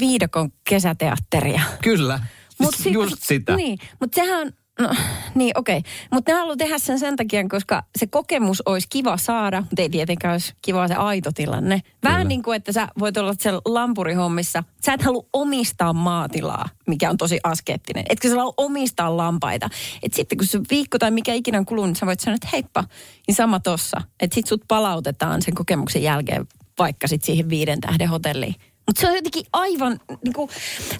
[0.00, 1.60] viidakon kesäteatteria.
[1.82, 2.20] Kyllä.
[2.58, 3.56] Mut sit- just sitä.
[3.56, 4.94] Niin, mutta sehän on, no
[5.34, 5.78] niin okei.
[5.78, 5.90] Okay.
[6.12, 9.88] Mutta ne haluaa tehdä sen sen takia, koska se kokemus olisi kiva saada, mutta ei
[9.88, 11.80] tietenkään olisi kiva se aito tilanne.
[12.04, 12.28] Vähän Kyllä.
[12.28, 14.64] niin kuin, että sä voit olla siellä lampurihommissa.
[14.86, 18.04] Sä et halua omistaa maatilaa, mikä on tosi askeettinen.
[18.08, 19.68] Etkö sä halua omistaa lampaita.
[20.02, 22.48] Et sitten kun se viikko tai mikä ikinä on kulunut, niin sä voit sanoa, että
[22.52, 22.84] heippa,
[23.26, 24.00] niin sama tossa.
[24.20, 26.46] Että sit sut palautetaan sen kokemuksen jälkeen
[26.78, 28.54] vaikka sit siihen viiden tähden hotelliin.
[28.86, 30.50] Mutta se on jotenkin aivan, niin kuin,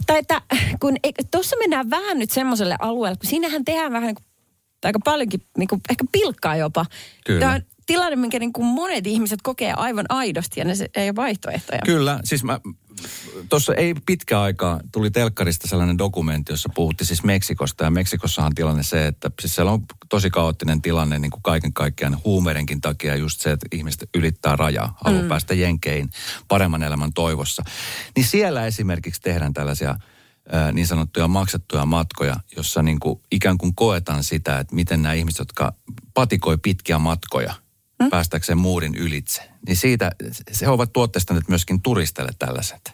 [0.06, 0.42] tai että
[0.80, 0.96] kun
[1.30, 4.24] tuossa mennään vähän nyt semmoiselle alueelle, kun siinähän tehdään vähän niin kuin,
[4.84, 6.86] aika paljonkin, niin kuin, ehkä pilkkaa jopa.
[7.26, 7.40] Kyllä.
[7.40, 11.08] Tämä on tilanne, minkä niin kuin monet ihmiset kokee aivan aidosti ja ne se, ei
[11.08, 11.80] ole vaihtoehtoja.
[11.84, 12.60] Kyllä, siis mä,
[13.48, 17.84] tuossa ei pitkä aikaa tuli telkkarista sellainen dokumentti, jossa puhuttiin siis Meksikosta.
[17.84, 21.72] Ja Meksikossahan on tilanne se, että siis siellä on tosi kaoottinen tilanne niin kuin kaiken
[21.72, 25.28] kaikkiaan huumeidenkin takia just se, että ihmiset ylittää rajaa, haluaa mm.
[25.28, 26.10] päästä jenkeihin
[26.48, 27.62] paremman elämän toivossa.
[28.16, 29.96] Niin siellä esimerkiksi tehdään tällaisia
[30.72, 35.38] niin sanottuja maksettuja matkoja, jossa niin kuin ikään kuin koetaan sitä, että miten nämä ihmiset,
[35.38, 35.72] jotka
[36.14, 37.54] patikoi pitkiä matkoja,
[38.02, 38.10] hmm?
[38.10, 39.42] päästäkseen muurin ylitse.
[39.66, 40.12] Niin siitä,
[40.52, 42.92] se ovat tuotteistaneet myöskin turisteille tällaiset.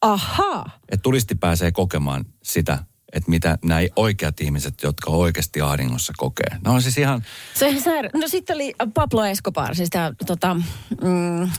[0.00, 0.70] Ahaa.
[0.88, 2.78] Että turisti pääsee kokemaan sitä,
[3.12, 6.58] että mitä nämä oikeat ihmiset, jotka oikeasti ahdingossa kokee.
[6.64, 7.24] No on siis ihan...
[7.54, 7.72] Se,
[8.14, 11.50] no sitten oli Pablo Escobar, siis tämä tota, mm,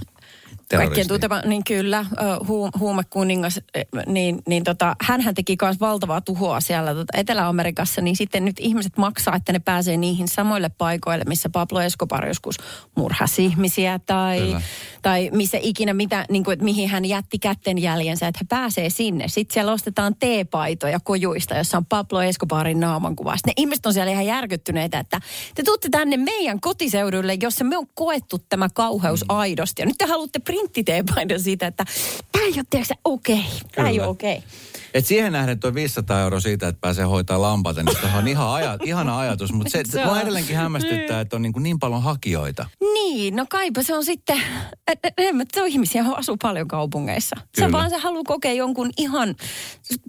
[0.76, 2.06] Kaikkien tuntema, niin kyllä,
[2.48, 3.60] hu, huumekuningas,
[4.08, 8.98] niin, niin tota, hänhän teki myös valtavaa tuhoa siellä tota Etelä-Amerikassa, niin sitten nyt ihmiset
[8.98, 12.56] maksaa, että ne pääsee niihin samoille paikoille, missä Pablo Escobar joskus
[12.96, 14.58] murhasi ihmisiä tai,
[15.02, 18.90] tai missä ikinä, mitä, niin kuin, että mihin hän jätti kätten jäljensä, että he pääsee
[18.90, 19.28] sinne.
[19.28, 23.38] Sitten siellä ostetaan teepaitoja kojuista, jossa on Pablo Escobarin naamankuva.
[23.38, 25.22] Sitten ne ihmiset on siellä ihan järkyttyneitä, että
[25.56, 29.36] te tuutte tänne meidän kotiseudulle, jossa me on koettu tämä kauheus mm.
[29.36, 29.82] aidosti.
[29.82, 31.86] Ja nyt te haluatte printtiteepaidan siitä, että
[32.32, 33.70] tämä ei ole tiedätkö, okei, okay.
[33.76, 34.38] tämä ei ole okei.
[34.38, 34.50] Okay.
[34.94, 38.48] Et siihen nähden tuo 500 euroa siitä, että pääsee hoitaa lampaita, niin se on ihan
[38.48, 39.54] aja, ihana ajatus.
[39.54, 40.22] Mutta se, se on.
[40.22, 42.70] edelleenkin hämmästyttää, että on niin, kuin niin paljon hakijoita.
[42.94, 44.42] Niin, no kaipa se on sitten,
[44.88, 45.12] että
[45.54, 47.36] se on ihmisiä, jotka asuu paljon kaupungeissa.
[47.36, 47.68] Kyllä.
[47.68, 49.36] Se vaan se haluaa kokea jonkun ihan,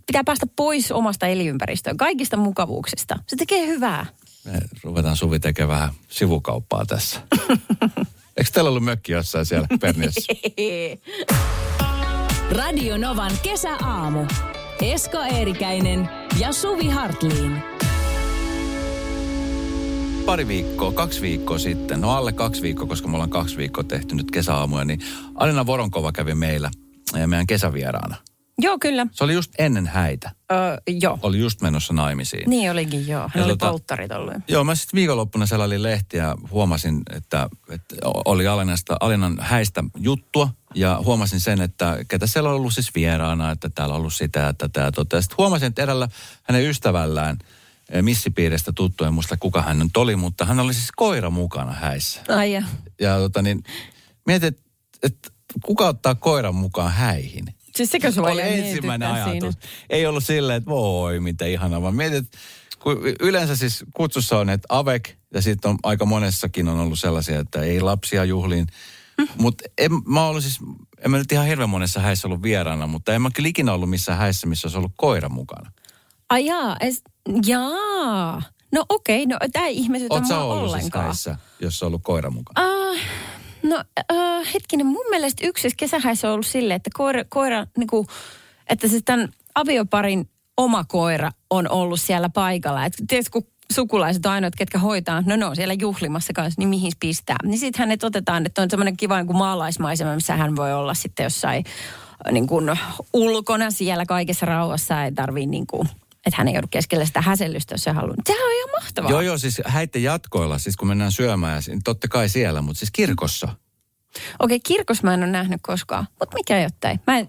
[0.06, 3.18] pitää päästä pois omasta elinympäristöön, kaikista mukavuuksista.
[3.26, 4.06] Se tekee hyvää.
[4.44, 7.20] Me ruvetaan Suvi tekemään vähän sivukauppaa tässä.
[8.38, 10.32] Eikö teillä ollut mökki jossain siellä Perniössä?
[12.50, 14.26] Radio Novan kesäaamu.
[14.82, 16.08] Esko Eerikäinen
[16.40, 17.62] ja Suvi Hartliin.
[20.26, 24.14] Pari viikkoa, kaksi viikkoa sitten, no alle kaksi viikkoa, koska me ollaan kaksi viikkoa tehty
[24.14, 25.00] nyt kesäaamuja, niin
[25.34, 26.70] Alina Voronkova kävi meillä
[27.20, 28.16] ja meidän kesävieraana.
[28.60, 29.06] Joo, kyllä.
[29.12, 30.30] Se oli just ennen häitä.
[30.52, 31.18] Öö, joo.
[31.22, 32.50] Oli just menossa naimisiin.
[32.50, 33.20] Niin olikin, joo.
[33.20, 34.34] Hän ja oli tota, polttarit ollut.
[34.48, 37.94] Joo, mä sitten viikonloppuna selailin lehtiä ja huomasin, että, että
[38.24, 40.50] oli Alinasta, Alinan häistä juttua.
[40.74, 44.40] Ja huomasin sen, että ketä siellä on ollut siis vieraana, että täällä on ollut sitä
[44.40, 45.22] ja tätä ja tota.
[45.22, 46.08] Sitten huomasin, että erällä
[46.42, 47.38] hänen ystävällään
[47.90, 51.72] eh, missipiiristä tuttu, en muista kuka hän nyt oli, mutta hän oli siis koira mukana
[51.72, 52.20] häissä.
[52.28, 52.62] Ai ja.
[53.00, 53.62] Ja tota niin,
[54.26, 54.62] mietin, että,
[55.02, 55.30] että
[55.64, 57.44] kuka ottaa koiran mukaan häihin?
[57.78, 59.54] Siis sekö sulla oli ensimmäinen ajatus.
[59.54, 59.68] Siinä?
[59.90, 62.24] Ei ollut silleen, että voi mitä ihanaa, vaan mietit,
[62.78, 67.40] kun yleensä siis kutsussa on, että avek, ja sitten on aika monessakin on ollut sellaisia,
[67.40, 68.66] että ei lapsia juhliin.
[69.18, 69.28] Mm.
[69.38, 69.64] Mutta
[70.04, 70.58] mä ollut siis,
[71.04, 73.90] en mä nyt ihan hirveän monessa häissä ollut vieraana, mutta en mä kyllä ikinä ollut
[73.90, 75.72] missään häissä, missä olisi ollut koira mukana.
[76.30, 77.02] Ai jaa, es,
[77.46, 78.42] jaa.
[78.72, 80.42] No okei, okay, no tämä ei ihmetytä mua ollenkaan.
[80.42, 82.66] Oletko ollut siis häissä, jossa on ollut koira mukana?
[82.66, 82.98] Uh,
[83.62, 88.06] No äh, hetkinen, mun mielestä yksi kesähäissä on ollut silleen, että koira, koira niin kuin,
[88.70, 92.84] että se tämän avioparin oma koira on ollut siellä paikalla.
[92.84, 96.68] Et tietysti kun sukulaiset on ainoat, ketkä hoitaa, no ne on siellä juhlimassa kanssa, niin
[96.68, 97.36] mihin pistää.
[97.44, 101.24] Niin sitten hänet otetaan, että on semmoinen kiva niin maalaismaisema, missä hän voi olla sitten
[101.24, 101.64] jossain
[102.32, 102.78] niin kuin
[103.12, 105.04] ulkona siellä kaikessa rauhassa.
[105.04, 105.88] Ei tarvii niin kuin,
[106.28, 108.14] että hän ei joudu keskelle sitä häsellystä, jos se haluaa.
[108.26, 109.10] Sehän on ihan mahtavaa.
[109.10, 112.90] Joo, joo, siis häitten jatkoilla, siis kun mennään syömään, niin totta kai siellä, mutta siis
[112.90, 113.48] kirkossa.
[114.38, 117.00] Okei, kirkossa mä en ole nähnyt koskaan, mutta mikä jotain.
[117.06, 117.28] Mä en,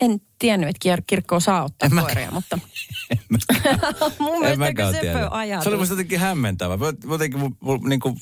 [0.00, 2.58] en tiennyt, että kir- kirkko saa ottaa en koiria, mutta...
[3.10, 3.38] en mä,
[4.18, 5.64] Mun mielestä se ajatus.
[5.64, 6.78] Se oli musta jotenkin hämmentävä.
[7.10, 8.16] Jotenkin mun, mun, niin kuin,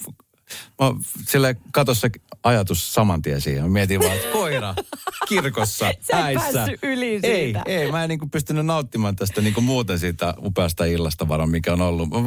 [0.81, 0.93] Mä
[1.29, 2.09] sille katossa
[2.43, 3.63] ajatus saman tien siihen.
[3.63, 4.75] Mä mietin vaan, että koira
[5.29, 6.67] kirkossa, Sä häissä.
[6.83, 7.63] yli siitä.
[7.67, 11.73] Ei, ei, mä en niin pystynyt nauttimaan tästä niin muuten siitä upeasta illasta varan, mikä
[11.73, 12.09] on ollut.
[12.11, 12.19] Mä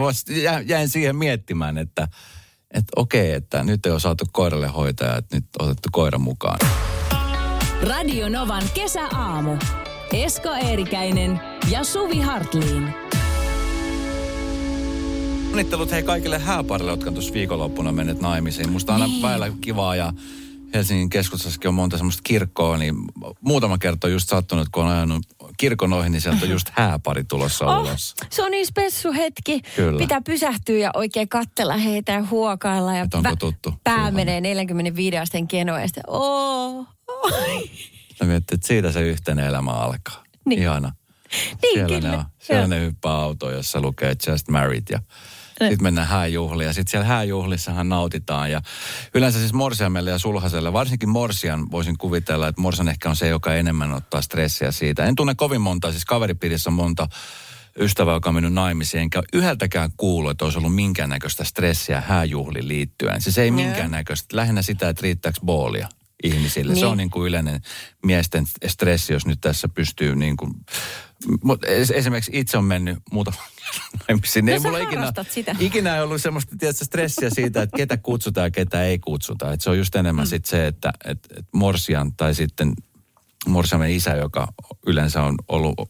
[0.65, 2.07] jäin siihen miettimään, että,
[2.71, 6.59] että okei, että nyt ei ole saatu koiralle hoitaja, että nyt on otettu koira mukaan.
[7.81, 9.57] Radio Novan kesäaamu.
[10.13, 12.93] Esko Eerikäinen ja Suvi Hartliin.
[15.51, 18.71] Onnittelut hei kaikille hääparille, jotka tuossa viikonloppuna menneet naimisiin.
[18.71, 19.21] Musta on aina niin.
[19.21, 20.13] väillä kivaa ja
[20.73, 22.95] Helsingin keskustassakin on monta semmoista kirkkoa, niin
[23.41, 25.23] muutama kerta on just sattunut, kun on ajanut
[25.57, 28.15] kirkon ohi, niin sieltä on just hääpari tulossa oh, ulos.
[28.29, 29.61] Se on niin spessu hetki.
[29.75, 29.97] Kyllä.
[29.97, 32.95] Pitää pysähtyä ja oikein katsella heitä ja huokailla.
[32.95, 33.73] Ja onko tuttu?
[33.83, 34.11] Pää Sulla.
[34.11, 36.01] menee 45 asteen kenoista.
[36.07, 37.31] Oh, oh.
[38.21, 40.23] Mä miettii, että siitä se yhteinen elämä alkaa.
[40.45, 40.61] Niin.
[40.61, 40.91] Ihana.
[41.61, 42.11] Niin, siellä kyllä.
[42.11, 44.99] Ne on, siellä ne hyppää autoon, jossa lukee Just Married ja
[45.59, 48.51] sitten mennään hääjuhliin ja sitten siellä hääjuhlissahan nautitaan.
[48.51, 48.61] Ja
[49.13, 53.53] yleensä siis morsiamelle ja sulhaselle, varsinkin morsian voisin kuvitella, että morsian ehkä on se, joka
[53.53, 55.05] enemmän ottaa stressiä siitä.
[55.05, 57.07] En tunne kovin monta, siis kaveripiirissä on monta
[57.79, 63.21] ystävää, joka on mennyt naimisiin, enkä yhdeltäkään kuulu, että olisi ollut minkäännäköistä stressiä hääjuhliin liittyen.
[63.21, 65.87] Siis ei minkäännäköistä, lähinnä sitä, että riittääkö boolia
[66.23, 66.73] ihmisille.
[66.73, 66.79] Niin.
[66.79, 67.61] Se on niin kuin yleinen
[68.05, 70.51] miesten stressi, jos nyt tässä pystyy niin kuin
[71.43, 73.37] mutta esimerkiksi itse on mennyt muutama
[74.07, 74.45] naimisiin.
[74.45, 75.55] No ei mulla ikinä, sitä.
[75.59, 79.53] ikinä ei ollut semmoista tietysti, stressiä siitä, että ketä kutsutaan ja ketä ei kutsuta.
[79.53, 80.29] Et se on just enemmän mm.
[80.29, 82.73] sit se, että et, et morsian tai sitten
[83.47, 84.47] morsiamen isä, joka
[84.87, 85.89] yleensä on ollut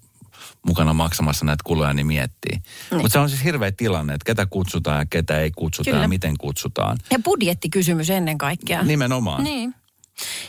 [0.66, 2.58] mukana maksamassa näitä kuluja, niin miettii.
[2.92, 3.02] Niin.
[3.02, 6.04] Mutta se on siis hirveä tilanne, että ketä kutsutaan ja ketä ei kutsuta Kyllä.
[6.04, 6.98] ja miten kutsutaan.
[7.12, 8.84] Ja budjettikysymys ennen kaikkea.
[8.84, 9.44] Nimenomaan.
[9.44, 9.76] Niin.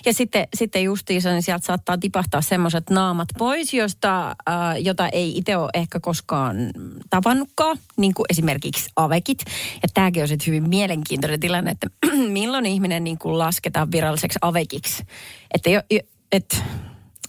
[0.07, 4.37] Ja sitten, sitten justiinsa, niin sieltä saattaa tipahtaa semmoiset naamat pois, josta, äh,
[4.79, 6.57] jota ei itse ole ehkä koskaan
[7.11, 9.39] tavannutkaan, niin kuin esimerkiksi avekit.
[9.83, 11.87] Ja tämäkin on sitten hyvin mielenkiintoinen tilanne, että
[12.29, 15.05] milloin ihminen niin kuin lasketaan viralliseksi avekiksi.
[15.55, 16.01] Että jo, jo,
[16.33, 16.63] et,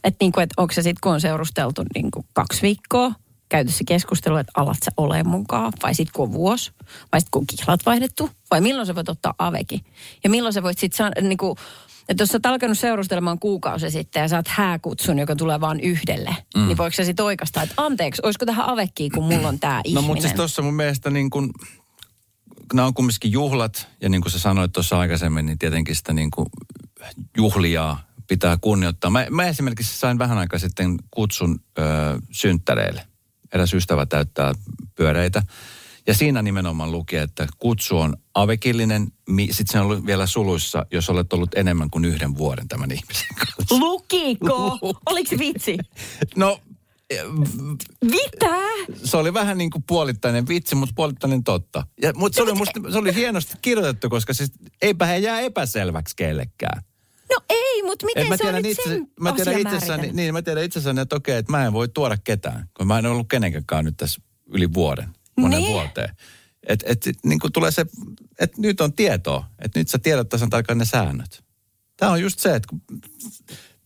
[0.04, 3.12] et niin kuin, et onko se sitten, kun on seurusteltu niin kuin kaksi viikkoa,
[3.52, 6.72] käyty se keskustelu, että alat sä ole mukaan, vai sitten kun on vuosi,
[7.12, 9.82] vai sitten kun on kihlat vaihdettu, vai milloin sä voit ottaa aveki.
[10.24, 11.56] Ja milloin sä voit sitten niin kuin,
[12.10, 16.36] että jos sä oot alkanut seurustelemaan kuukausi sitten ja saat hääkutsun, joka tulee vain yhdelle,
[16.58, 16.68] mm.
[16.68, 20.04] niin voiko sä sitten oikeastaan, että anteeksi, olisiko tähän avekkiin, kun mulla on tämä ihminen?
[20.04, 21.52] No mutta siis tuossa mun mielestä niin kuin,
[22.74, 26.32] nämä on kumminkin juhlat, ja niin kuin sä sanoit tuossa aikaisemmin, niin tietenkin sitä niin
[26.32, 26.48] kuin
[27.38, 29.12] juhliaa pitää kunnioittaa.
[29.12, 31.84] Mä, mä esimerkiksi sain vähän aikaa sitten kutsun ö,
[32.32, 33.08] synttäreille.
[33.54, 34.54] Eräs ystävä täyttää
[34.96, 35.44] pyöreitä.
[36.08, 39.08] Ja siinä nimenomaan luki, että kutsu on avekillinen.
[39.40, 43.28] Sitten se on ollut vielä suluissa, jos olet ollut enemmän kuin yhden vuoden tämän ihmisen
[43.36, 43.76] kanssa.
[43.80, 44.80] Lukiko?
[45.06, 45.78] Oliko se vitsi?
[46.36, 46.60] No,
[48.06, 48.58] Mitä?
[49.04, 51.88] se oli vähän niin kuin puolittainen vitsi, mutta puolittainen totta.
[52.02, 56.16] Ja, mutta se oli, musta, se oli hienosti kirjoitettu, koska siis eipä he jää epäselväksi
[56.16, 56.84] kellekään.
[57.32, 60.64] No ei, mutta miten mä se on tiedän, itse, mä tiedän itsessäni, niin, mä tiedän
[60.64, 63.98] itsessäni, että okei, että mä en voi tuoda ketään, kun mä en ollut kenenkään nyt
[63.98, 64.22] tässä
[64.54, 65.10] yli vuoden,
[65.42, 65.74] monen Niin.
[65.74, 66.16] vuoteen.
[66.68, 67.86] Että et, niin kuin tulee se,
[68.40, 71.44] että nyt on tietoa, että nyt sä tiedät tasan tarkkaan ne säännöt.
[71.98, 72.82] Tämä on just se, että kun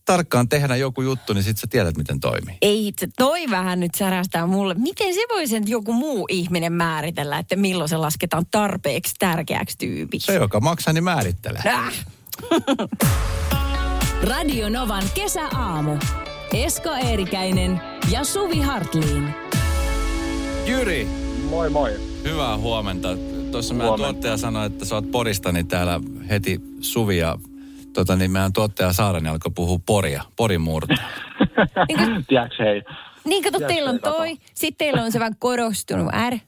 [0.04, 2.58] tarkkaan tehdään joku juttu, niin sit sä tiedät, miten toimii.
[2.62, 4.74] Ei itse, toi vähän nyt särästää mulle.
[4.74, 10.26] Miten se voi sen joku muu ihminen määritellä, että milloin se lasketaan tarpeeksi tärkeäksi tyypiksi?
[10.26, 11.62] Se, joka maksaa, niin määrittelee.
[11.66, 12.06] Äh.
[14.22, 15.96] Radio Novan kesäaamu.
[16.52, 19.34] Esko Eerikäinen ja Suvi Hartliin.
[20.66, 21.08] Jyri,
[21.50, 21.90] Moi moi.
[22.24, 23.08] hyvää huomenta.
[23.52, 24.12] Tuossa meidän Huomenta.
[24.12, 27.38] tuottaja sanoi, että sä oot Porista, niin täällä heti Suvi ja
[27.92, 30.94] tota, niin meidän tuottaja Saarani alkoi puhua Poria, Porin murta.
[31.88, 32.82] Niin, Tiedätkö hei?
[33.24, 36.38] niin kato, teillä on toi, sitten teillä on se vähän korostunut R.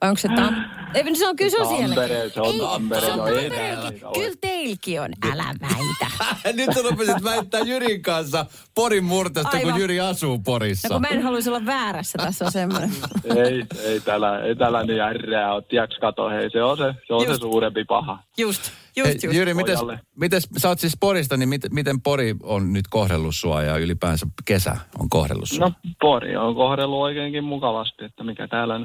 [0.00, 0.54] Vai onko se tam...
[0.94, 1.94] Ei, se on kyllä se on siellä.
[1.94, 4.00] Tampere, se on Ei, Tampere, se on no Tampereellakin.
[4.14, 6.06] Kyllä teilläkin on, älä väitä.
[6.56, 9.80] Nyt sä rupesit väittää Jyrin kanssa Porin murtasta, kun Aivan.
[9.80, 10.88] Jyri asuu No Porissa.
[10.88, 12.90] kun mä en haluaisi olla väärässä, tässä on semmoinen.
[13.46, 15.62] ei, ei täällä, ei täällä niin ärreä ole.
[15.62, 17.34] Tiedätkö, kato, hei, se on se, se, on Just.
[17.34, 18.18] se suurempi paha.
[18.38, 18.62] Just,
[18.96, 19.36] Hei, just, just.
[19.36, 19.78] Jyri, mites,
[20.20, 24.26] mites, sä oot siis Porista, niin mit, miten Pori on nyt kohdellut sua ja ylipäänsä
[24.44, 25.66] kesä on kohdellut sua?
[25.66, 28.80] No, Pori on kohdellut oikeinkin mukavasti, että mikä täällä,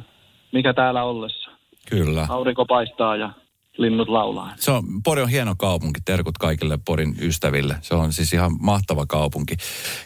[0.53, 1.51] mikä täällä ollessa.
[1.89, 2.25] Kyllä.
[2.29, 3.33] Aurinko paistaa ja
[3.77, 4.53] linnut laulaa.
[4.55, 5.99] Se on, Pori on hieno kaupunki.
[6.05, 7.75] Terkut kaikille Porin ystäville.
[7.81, 9.55] Se on siis ihan mahtava kaupunki.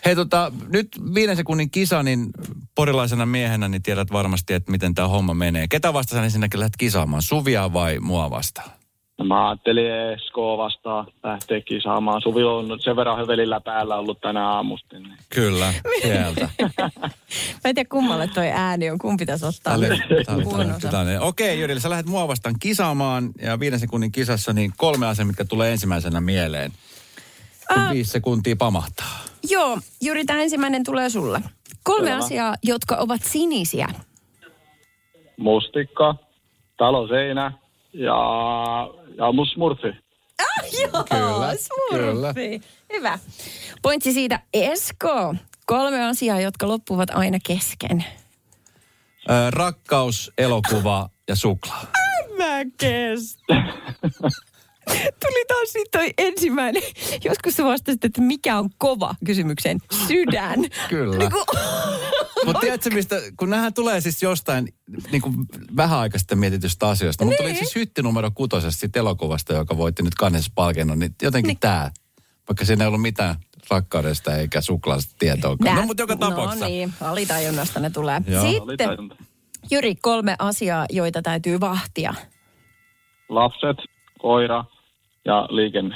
[0.06, 2.30] Hei tota, nyt viiden sekunnin kisa, niin
[2.76, 5.68] porilaisena miehenä niin tiedät varmasti, että miten tämä homma menee.
[5.68, 7.22] Ketä vastaan ensinnäkin lähdet kisaamaan?
[7.22, 8.70] Suvia vai mua vastaan?
[9.18, 12.22] No, mä ajattelin Eskoa vastaan lähteä kisaamaan.
[12.22, 15.00] Suvi on sen verran hövelillä päällä ollut tänä aamusta.
[15.00, 15.18] Niin.
[15.30, 16.50] Kyllä, sieltä.
[17.64, 19.76] Mä en tiedä kummalle toi ääni on, kumpi pitäisi ottaa.
[21.22, 25.46] Okei, Jyri, sä lähdet mua vastaan kisaamaan ja viiden sekunnin kisassa niin kolme asiaa, mitkä
[25.46, 26.72] tulee ensimmäisenä mieleen.
[27.74, 27.94] Kun Ah.
[27.94, 29.20] viisi sekuntia pamahtaa.
[29.50, 31.42] Joo, Juri, tämä ensimmäinen tulee sulle.
[31.84, 32.26] Kolme Selvä.
[32.26, 33.88] asiaa, jotka ovat sinisiä.
[35.38, 36.16] Mustikka,
[36.78, 37.52] taloseinä
[37.98, 38.16] ja,
[39.18, 39.88] ja mun smurfi.
[40.82, 42.62] Joo, Kyllä, smurfi.
[42.94, 43.20] Hyvä.
[43.82, 45.36] Pointsi siitä, Esko.
[45.66, 48.06] Kolme asiaa, jotka loppuvat aina kesken.
[49.30, 51.86] Ö, rakkaus, elokuva ja suklaa.
[52.38, 53.54] Mä kestä.
[54.96, 56.84] Tuli taas siitä toi ensimmäinen.
[57.24, 59.78] Joskus sä vastasit, että mikä on kova kysymykseen.
[60.08, 60.60] Sydän.
[60.90, 61.18] Kyllä.
[61.18, 61.44] Niin kuin,
[62.46, 64.68] Mutta tiedätkö mistä, kun nämähän tulee siis jostain
[65.12, 65.36] niin kuin
[65.76, 67.26] vähän aikaa sitten mietitystä asioista.
[67.26, 67.58] Mutta tuli Niin.
[67.58, 71.00] siis hytti numero kutosesta siitä elokuvasta, joka voitti nyt kannessa palkinnon.
[71.00, 71.60] Niin jotenkin niin.
[71.60, 71.92] tämä,
[72.50, 73.36] vaikka siinä ei ollut mitään
[73.70, 75.56] rakkaudesta eikä suklaasta tietoa.
[75.60, 76.66] No mutta joka tapauksessa.
[76.66, 78.22] No niin, alitajunnasta ne tulee.
[78.28, 78.42] Joo.
[78.42, 78.90] Sitten.
[79.72, 82.14] Jyri, kolme asiaa, joita täytyy vahtia.
[83.30, 83.78] Lapset,
[84.22, 84.66] koira
[85.28, 85.96] ja liikenne.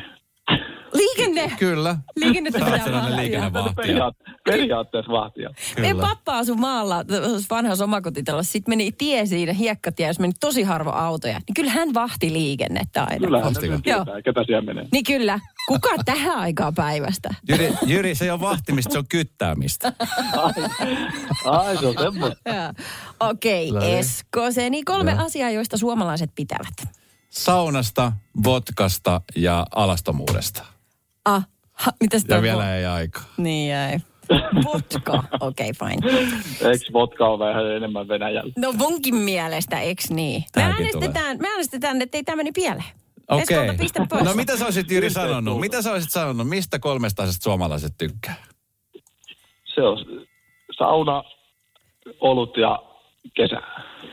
[0.94, 1.52] Liikenne!
[1.60, 1.98] Kyllä.
[2.16, 3.22] Liikennettä pitää sellainen vahtia.
[3.22, 3.84] liikennevahtia.
[3.84, 5.50] Periaat- periaatteessa vahtia.
[5.80, 7.06] Meidän pappa asui maalla,
[7.50, 8.52] vanhassa omakotitalossa.
[8.52, 11.34] Sitten meni tie siinä, hiekkatie, jos meni tosi harva autoja.
[11.34, 13.28] Niin kyllä hän vahti liikennettä aina.
[13.28, 14.88] Kyllähän tietää, ketä siellä menee.
[14.92, 15.40] Niin kyllä.
[15.68, 17.30] Kuka tähän aikaan päivästä?
[17.48, 19.94] Jyri, Jyri, se ei ole vahtimista, se on kyttäämistä.
[21.46, 22.42] Ai, se on semmoista.
[23.20, 23.98] Okei, okay, niin.
[23.98, 24.52] Esko.
[24.52, 25.26] Se niin kolme Joo.
[25.26, 27.01] asiaa, joista suomalaiset pitävät.
[27.32, 28.12] Saunasta,
[28.44, 30.66] vodkasta ja alastomuudesta.
[31.26, 33.24] Ah, ha, mitäs Ja vielä ei aikaa.
[33.38, 34.00] Niin jäi.
[34.66, 36.12] Vodka, okei okay, fine.
[36.72, 38.54] Eikö vodka ole vähän enemmän Venäjällä?
[38.58, 40.42] No munkin mielestä, eks niin?
[40.42, 42.90] Me Tämäkin äänestetään, me äänestetään, että ei tämä meni pieleen.
[43.28, 43.58] Okei.
[44.10, 44.24] Pois.
[44.24, 45.60] No mitä sä olisit Jyri sanonut?
[45.60, 46.50] Mitä sä olisit sanonut?
[46.50, 48.36] Mistä kolmesta asiasta suomalaiset tykkää?
[49.76, 49.98] Se on
[50.78, 51.24] sauna,
[52.20, 52.91] olut ja
[53.34, 53.62] kesä.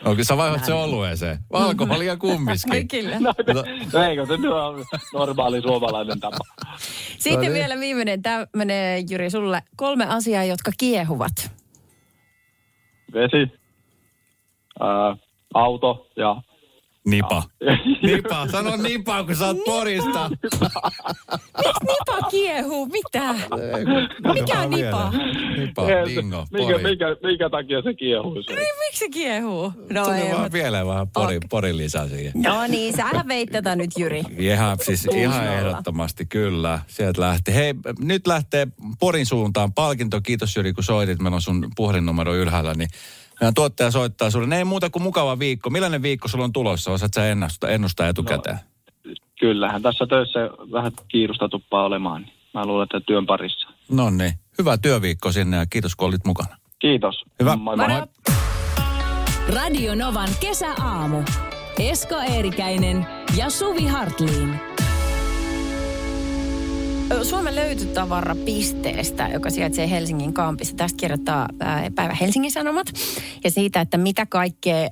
[0.05, 1.39] Okei, sä vaihdat se olueeseen.
[1.53, 2.89] Alkoholia kummiskin.
[2.89, 3.21] Kyllä.
[3.21, 3.35] No,
[3.95, 6.39] no eikö se nyt on normaali suomalainen tapa?
[7.19, 7.53] Sitten No niin.
[7.53, 9.63] vielä viimeinen, tämä menee Jyri sulle.
[9.77, 11.51] Kolme asiaa, jotka kiehuvat.
[13.15, 13.53] Vesi,
[14.81, 15.17] ää,
[15.55, 16.43] auto ja...
[17.11, 17.43] Nipa.
[18.03, 18.47] Nipa.
[18.49, 20.31] Sano nipa, kun sä oot Porista.
[21.83, 23.35] Nipa kiehuu, mitä?
[24.35, 25.13] Mikä on nipa?
[25.59, 26.83] Nipa, bingo, minkä, Pori.
[26.83, 28.53] minkä, minkä takia se kiehuu se?
[28.55, 29.73] Niin, miksi se kiehuu?
[29.91, 31.49] No, Tuli ei, vaan mut- vielä vähän pori, Okei.
[31.51, 32.33] pori lisää siihen.
[32.37, 34.23] no niin, sähän veit tätä nyt Jyri.
[34.39, 36.79] Ihan, siis ihan ehdottomasti, kyllä.
[36.87, 37.55] Sieltä lähti.
[37.55, 38.67] Hei, nyt lähtee
[39.01, 40.21] Porin suuntaan palkinto.
[40.21, 41.19] Kiitos Jyri, kun soitit.
[41.19, 42.89] Meillä on sun puhelinnumero ylhäällä, niin
[43.41, 44.47] meidän tuottaja soittaa sulle.
[44.47, 45.71] Ne ei muuta kuin mukava viikko.
[45.71, 46.91] Millainen viikko sulla on tulossa?
[46.93, 48.59] Osaat sä ennustaa, ennustaa etukäteen?
[49.41, 50.41] Kyllähän tässä töissä
[50.73, 52.23] vähän kiirusta tuppaa olemaan.
[52.23, 53.69] niin Mä luulen, että työn parissa.
[53.91, 54.33] No niin.
[54.59, 56.57] Hyvä työviikko sinne ja kiitos kun olit mukana.
[56.79, 57.25] Kiitos.
[57.41, 57.57] Hyvä.
[57.57, 57.89] Moi moi.
[57.89, 58.07] Moro.
[59.55, 61.23] Radio Novan kesäaamu.
[61.79, 64.61] Esko Eerikäinen ja Suvi Hartliin.
[67.23, 70.77] Suomen löytytavarapisteestä, joka sijaitsee Helsingin kampissa.
[70.77, 71.49] Tästä kirjoittaa
[71.95, 72.87] päivä Helsingin Sanomat.
[73.45, 74.89] Ja siitä, että mitä kaikkea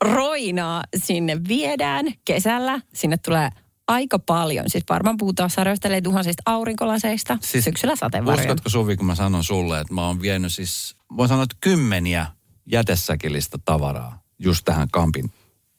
[0.00, 2.80] roinaa sinne viedään kesällä.
[2.94, 3.50] Sinne tulee
[3.88, 4.64] aika paljon.
[4.70, 7.38] Siis varmaan puhutaan sadoista, ellei tuhansista aurinkolaseista.
[7.40, 8.42] Siis syksyllä sateenvarjoja.
[8.42, 12.26] Uskotko Suvi, kun mä sanon sulle, että mä oon vienyt siis, voin sanoa, että kymmeniä
[12.66, 15.32] jätesäkillistä tavaraa just tähän Kampin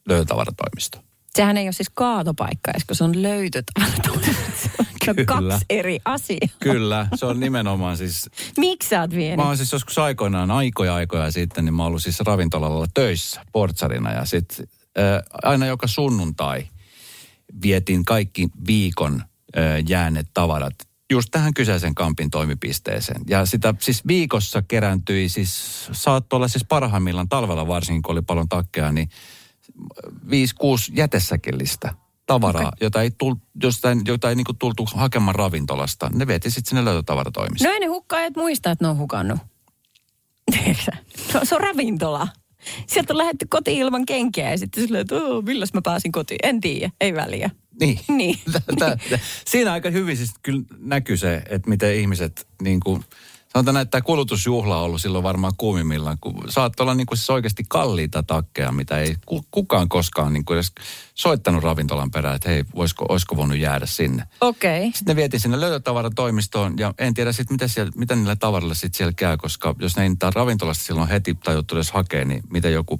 [0.08, 1.04] löytötavaratoimistoon.
[1.36, 4.70] Sehän ei ole siis kaatopaikka, koska se on löytötavaratoimisto.
[5.06, 5.26] Kyllä.
[5.26, 6.48] kaksi eri asiaa.
[6.60, 9.38] Kyllä, se on nimenomaan siis Miksi sä oot vienyt?
[9.38, 13.42] Mä oon siis joskus aikoinaan, aikoja aikoja sitten, niin mä oon ollut siis ravintolalla töissä
[13.52, 14.68] portsarina ja sitten
[15.00, 16.68] äh, aina joka sunnuntai
[17.62, 19.24] vietin kaikki viikon
[19.58, 20.76] äh, jääneet tavarat
[21.12, 23.22] just tähän kyseisen kampin toimipisteeseen.
[23.28, 28.50] Ja sitä siis viikossa kerääntyi siis, saattoi olla siis parhaimmillaan talvella varsinkin, kun oli paljon
[28.50, 29.10] takkeja, niin
[29.84, 29.90] 5-6
[30.94, 31.94] jätesäkillistä
[32.34, 32.78] tavaraa, okay.
[32.82, 36.10] jota ei, tul, jostain, jota ei niinku tultu hakemaan ravintolasta.
[36.14, 37.70] Ne vietiin sitten sinne löytötavaratoimistoon.
[37.70, 39.40] No ei ne hukkaajat muista, että ne on hukannut.
[41.34, 42.28] No, se on ravintola.
[42.88, 46.40] Sieltä on lähdetty kotiin ilman kenkiä ja sitten silleen, että "Oo, milläs mä pääsin kotiin.
[46.44, 47.50] En tiedä, ei väliä.
[47.80, 48.00] Niin.
[48.18, 48.40] Niin.
[48.52, 53.04] Tä- tä- Siinä aika hyvin siis kyllä näkyy se, että miten ihmiset niin kuin,
[53.54, 57.18] sanotaan näin, että tämä kulutusjuhla on ollut silloin varmaan kuumimmillaan, kun saattoi olla niin kuin
[57.18, 60.72] siis oikeasti kalliita takkeja, mitä ei ku- kukaan koskaan niin kuin edes
[61.16, 64.24] soittanut ravintolan perään, että hei, voisiko, olisiko voinut jäädä sinne.
[64.42, 64.80] Okei.
[64.80, 64.92] Okay.
[64.94, 68.98] Sitten ne vietiin sinne löytötavaratoimistoon ja en tiedä sitten, mitä, siellä, mitä niillä tavarilla sitten
[68.98, 72.70] siellä käy, koska jos ne ei niitä ravintolasta silloin heti tajuttu edes hakea, niin mitä
[72.70, 73.00] joku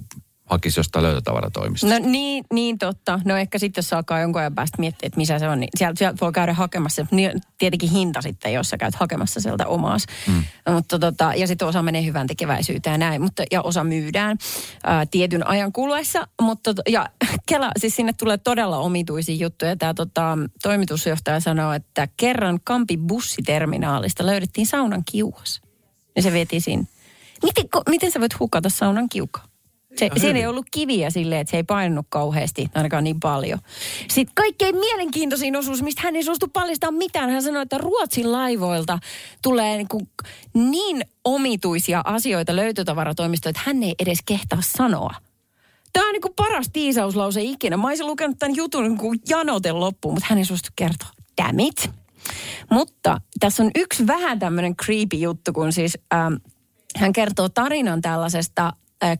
[0.50, 1.98] hakisi jostain löytötavaratoimistosta.
[1.98, 3.20] No niin, niin totta.
[3.24, 5.98] No ehkä sitten jos alkaa jonkun ajan päästä miettiä, että missä se on, niin sieltä,
[5.98, 7.06] sieltä voi käydä hakemassa.
[7.10, 10.06] Niin tietenkin hinta sitten, jos sä käyt hakemassa sieltä omaas.
[10.26, 10.44] Mm.
[10.74, 14.38] Mutta tota, ja sitten osa menee hyvän tekeväisyyteen ja näin, mutta, ja osa myydään
[14.84, 16.28] ää, tietyn ajan kuluessa.
[16.42, 17.08] Mutta, to- ja
[17.48, 19.76] Kela, siis sinne tulee todella omituisia juttuja.
[19.76, 25.60] Tämä tota, toimitusjohtaja sanoo, että kerran Kampi bussiterminaalista löydettiin saunan kiuas.
[26.16, 26.86] Ja se vietiin sinne.
[27.42, 29.49] Miten, ko- miten sä voit hukata saunan kiukaan?
[29.96, 30.48] Se, Ihan siinä ei hyvin.
[30.48, 33.58] ollut kiviä silleen, että se ei painunut kauheasti, ainakaan niin paljon.
[34.08, 37.30] Sitten kaikkein mielenkiintoisin osuus, mistä hän ei suostu paljastamaan mitään.
[37.30, 38.98] Hän sanoi, että Ruotsin laivoilta
[39.42, 40.08] tulee niin, kuin
[40.54, 45.14] niin omituisia asioita löytötavaratoimistoon, että hän ei edes kehtaa sanoa.
[45.92, 47.76] Tämä on niin kuin paras tiisauslause ikinä.
[47.76, 51.08] Mä olisin lukenut tämän jutun niin kuin janoten loppuun, mutta hän ei suostu kertoa.
[51.42, 51.90] Damn it.
[52.70, 56.34] Mutta tässä on yksi vähän tämmöinen creepy juttu, kun siis ähm,
[56.96, 58.72] hän kertoo tarinan tällaisesta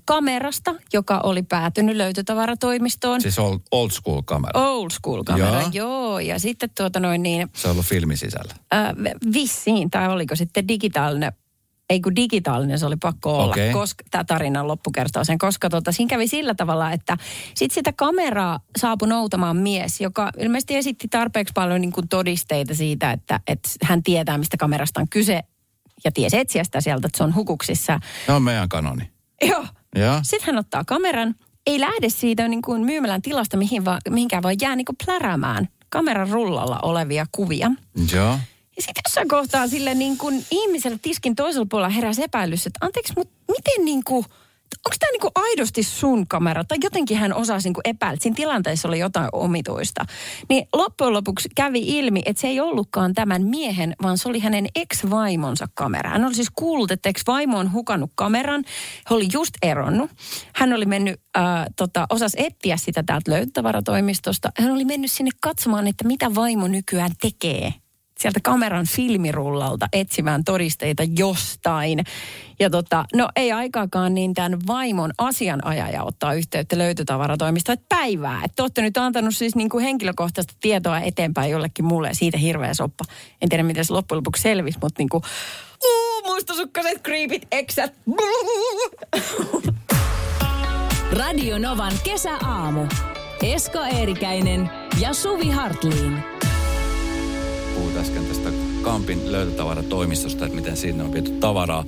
[0.05, 3.21] kamerasta, joka oli päätynyt löytötavaratoimistoon.
[3.21, 4.61] Siis old, old school kamera.
[4.61, 5.71] Old school kamera, Joo.
[5.73, 6.19] joo.
[6.19, 8.55] Ja sitten tuota noin niin, Se on ollut filmi sisällä.
[8.75, 8.93] äh,
[9.33, 11.33] vissiin, tai oliko sitten digitaalinen,
[11.91, 13.73] ei kun digitaalinen se oli pakko olla, Okei.
[13.73, 17.17] koska tämä tarinan loppu kertoo sen, koska tota, siinä kävi sillä tavalla, että
[17.55, 23.13] sitten sitä kameraa saapui noutamaan mies, joka ilmeisesti esitti tarpeeksi paljon niin kuin todisteita siitä,
[23.13, 25.41] että, että hän tietää, mistä kamerasta on kyse
[26.05, 28.01] ja tiesi etsiä sitä sieltä, että se on hukuksissa.
[28.27, 29.11] Se on meidän kanoni.
[30.23, 31.35] Sitten hän ottaa kameran,
[31.67, 35.69] ei lähde siitä niin kuin myymälän tilasta mihin vaan, mihinkään, vaan jää niin kuin pläräämään
[35.89, 37.71] kameran rullalla olevia kuvia.
[38.13, 38.39] Joo.
[38.77, 43.13] Ja sitten jossain kohtaa sille niin kuin ihmiselle tiskin toisella puolella heräsi epäilys, että anteeksi,
[43.17, 44.25] mutta miten niin kuin
[44.87, 46.65] onko tämä niinku aidosti sun kamera?
[46.65, 50.05] Tai jotenkin hän osasi niinku epäillä, että siinä tilanteessa oli jotain omituista.
[50.49, 54.67] Niin loppujen lopuksi kävi ilmi, että se ei ollutkaan tämän miehen, vaan se oli hänen
[54.75, 56.11] ex-vaimonsa kamera.
[56.11, 58.65] Hän oli siis kuullut, että ex-vaimo on hukannut kameran.
[59.11, 60.11] He oli just eronnut.
[60.55, 64.53] Hän oli mennyt, äh, tota, osas etsiä sitä täältä löytötavaratoimistosta.
[64.59, 67.75] Hän oli mennyt sinne katsomaan, että mitä vaimo nykyään tekee
[68.21, 72.05] sieltä kameran filmirullalta etsimään todisteita jostain.
[72.61, 78.41] Ja tota, no ei aikaakaan niin tämän vaimon asianajaja ottaa yhteyttä löytötavaratoimistoon, että päivää.
[78.45, 83.05] Että olette nyt antanut siis niin kuin henkilökohtaista tietoa eteenpäin jollekin mulle siitä hirveä soppa.
[83.43, 85.23] En tiedä, miten se loppujen lopuksi selvisi, mutta niin kuin,
[85.85, 87.95] uu, mustasukkaset, creepit, eksät.
[91.13, 92.87] Radio Novan kesäaamu.
[93.43, 96.40] Esko Eerikäinen ja Suvi Hartliin.
[97.81, 98.51] Puhuit äsken tästä
[98.83, 101.85] Kampin löytötavaratoimistosta, että miten sinne on viety tavaraa.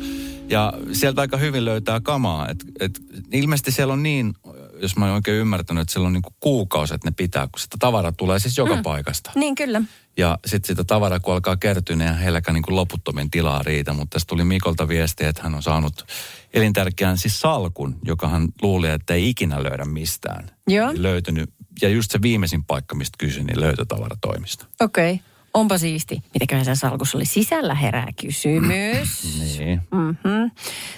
[0.49, 2.49] Ja sieltä aika hyvin löytää kamaa.
[2.49, 3.01] Et, et,
[3.33, 4.35] ilmeisesti siellä on niin,
[4.83, 7.77] jos mä oon oikein ymmärtänyt, että siellä on niin kuukausi, että ne pitää, kun sitä
[7.81, 8.83] tavaraa tulee siis joka mm.
[8.83, 9.31] paikasta.
[9.35, 9.83] Niin kyllä.
[10.17, 13.93] Ja sitten sitä tavaraa, kun alkaa kertyä, niin heilläkään niin kuin loputtomien tilaa riitä.
[13.93, 16.07] Mutta tässä tuli Mikolta viesti, että hän on saanut
[16.55, 20.51] elintärkeän siis salkun, joka hän luuli, että ei ikinä löydä mistään.
[20.69, 20.93] Joo.
[20.97, 21.51] Löytynyt.
[21.83, 24.67] Ja just se viimeisin paikka, mistä kysyin, niin löytötavaratoimista.
[24.81, 25.13] Okei.
[25.13, 25.32] Okay.
[25.55, 26.23] Onpa siisti.
[26.35, 29.23] Mitäköhän sen salkussa oli sisällä herää kysymys.
[29.59, 29.81] Niin.
[29.91, 30.51] Mm-hmm.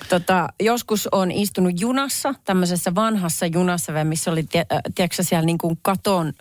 [0.08, 5.58] Tota, joskus on istunut junassa, tämmöisessä vanhassa junassa, missä oli, tie, äh, tiedätkö siellä niin
[5.58, 6.32] kuin katon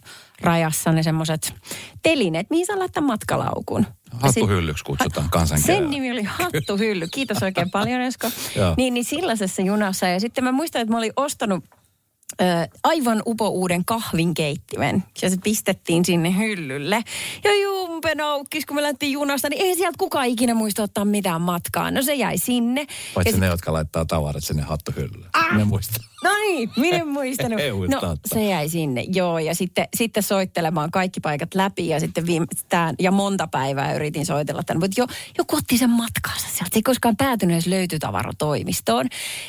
[0.41, 1.53] rajassa ne semmoiset
[2.01, 3.86] telineet, mihin saa laittaa matkalaukun.
[4.11, 5.82] Hattuhyllyksi kutsutaan kansankielellä.
[5.82, 7.07] Sen nimi oli Hattuhylly.
[7.07, 8.32] Kiitos oikein paljon, Esko.
[8.78, 10.07] Niin, niin sellaisessa junassa.
[10.07, 11.64] Ja sitten mä muistan, että mä olin ostanut
[12.84, 15.03] aivan upouuden kahvinkeittimen.
[15.21, 17.03] Ja se pistettiin sinne hyllylle.
[17.43, 21.41] Ja jumpe noukkis, kun me lähdettiin junasta, niin ei sieltä kukaan ikinä muista ottaa mitään
[21.41, 21.91] matkaa.
[21.91, 22.86] No se jäi sinne.
[23.13, 25.27] Paitsi ja ne, jotka laittaa tavarat sinne hattuhyllylle.
[25.34, 25.57] Ah!
[25.57, 26.03] Ne muistaa.
[26.23, 27.59] No niin, minä en muistanut.
[27.88, 29.39] No, se jäi sinne, joo.
[29.39, 34.25] Ja sitten, sitten soittelemaan kaikki paikat läpi ja sitten viime, tämän, ja monta päivää yritin
[34.25, 34.79] soitella tänne.
[34.79, 35.07] Mutta jo,
[35.38, 36.69] joku otti sen matkaansa sieltä.
[36.73, 39.05] Se ei koskaan päätynyt edes löytytavaratoimistoon.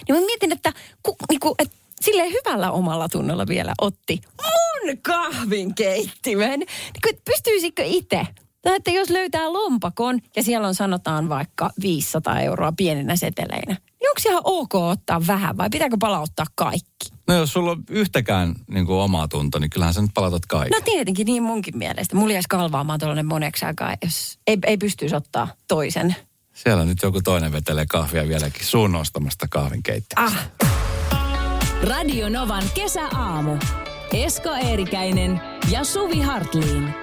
[0.08, 0.72] Niin mä mietin, että,
[1.02, 6.60] ku, niinku, että silleen hyvällä omalla tunnolla vielä otti mun kahvinkeittimen.
[6.60, 8.26] Niin pystyisikö itse?
[8.62, 14.10] Tai että jos löytää lompakon ja siellä on sanotaan vaikka 500 euroa pieninä seteleinä, niin
[14.10, 17.10] onko ihan ok ottaa vähän vai pitääkö palauttaa kaikki?
[17.28, 20.78] No jos sulla on yhtäkään niin kuin omaa tunto, niin kyllähän sä nyt palautat kaiken.
[20.78, 22.16] No tietenkin niin munkin mielestä.
[22.16, 26.16] Mulla jäisi kalvaamaan tuollainen moneksi aikaa, jos ei, ei pystyisi ottaa toisen.
[26.54, 30.22] Siellä nyt joku toinen vetelee kahvia vieläkin suun ostamasta kahvinkeittiöstä.
[30.22, 30.50] Ah,
[31.84, 33.56] Radio Novan kesäaamu.
[34.12, 36.94] Esko Eerikäinen ja Suvi Hartliin.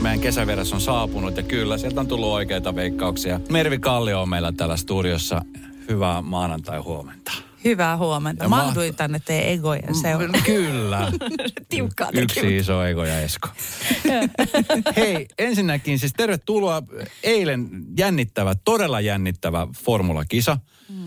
[0.00, 3.40] Meidän kesävieras on saapunut ja kyllä, sieltä on tullut oikeita veikkauksia.
[3.50, 5.42] Mervi Kallio on meillä täällä studiossa.
[5.88, 7.32] Hyvää maanantai-huomenta.
[7.64, 8.44] Hyvää huomenta.
[8.44, 10.42] Ja Mahduin tänne teidän egojen seuraan.
[10.44, 11.12] Kyllä.
[11.68, 13.48] tiukkaa Yksi iso Ego ja Esko.
[14.96, 16.82] Hei, ensinnäkin siis tervetuloa.
[17.22, 17.68] Eilen
[17.98, 20.58] jännittävä, todella jännittävä formulakisa.
[20.88, 21.01] Mm.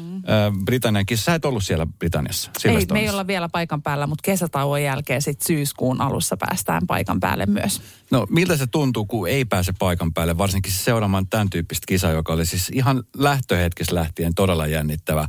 [0.65, 1.23] Britannian kisa.
[1.23, 2.51] Sä et ollut siellä Britanniassa.
[2.65, 7.19] Ei, me ei olla vielä paikan päällä, mutta kesätauon jälkeen sit syyskuun alussa päästään paikan
[7.19, 7.81] päälle myös.
[8.11, 12.11] No miltä se tuntuu, kun ei pääse paikan päälle, varsinkin siis seuraamaan tämän tyyppistä kisaa,
[12.11, 15.27] joka oli siis ihan lähtöhetkessä lähtien todella jännittävä.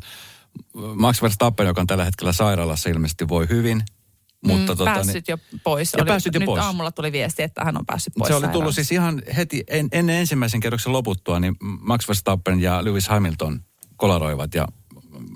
[0.95, 3.83] Max Verstappen, joka on tällä hetkellä sairaalassa, ilmeisesti voi hyvin.
[4.47, 5.93] Mutta mm, tota, päässyt jo pois.
[5.99, 6.63] Ja päässyt jo nyt pois.
[6.63, 9.89] aamulla tuli viesti, että hän on päässyt pois Se oli tullut siis ihan heti en,
[9.93, 13.61] ennen ensimmäisen kerroksen loputtua, niin Max Verstappen ja Lewis Hamilton
[13.97, 14.69] kolaroivat ja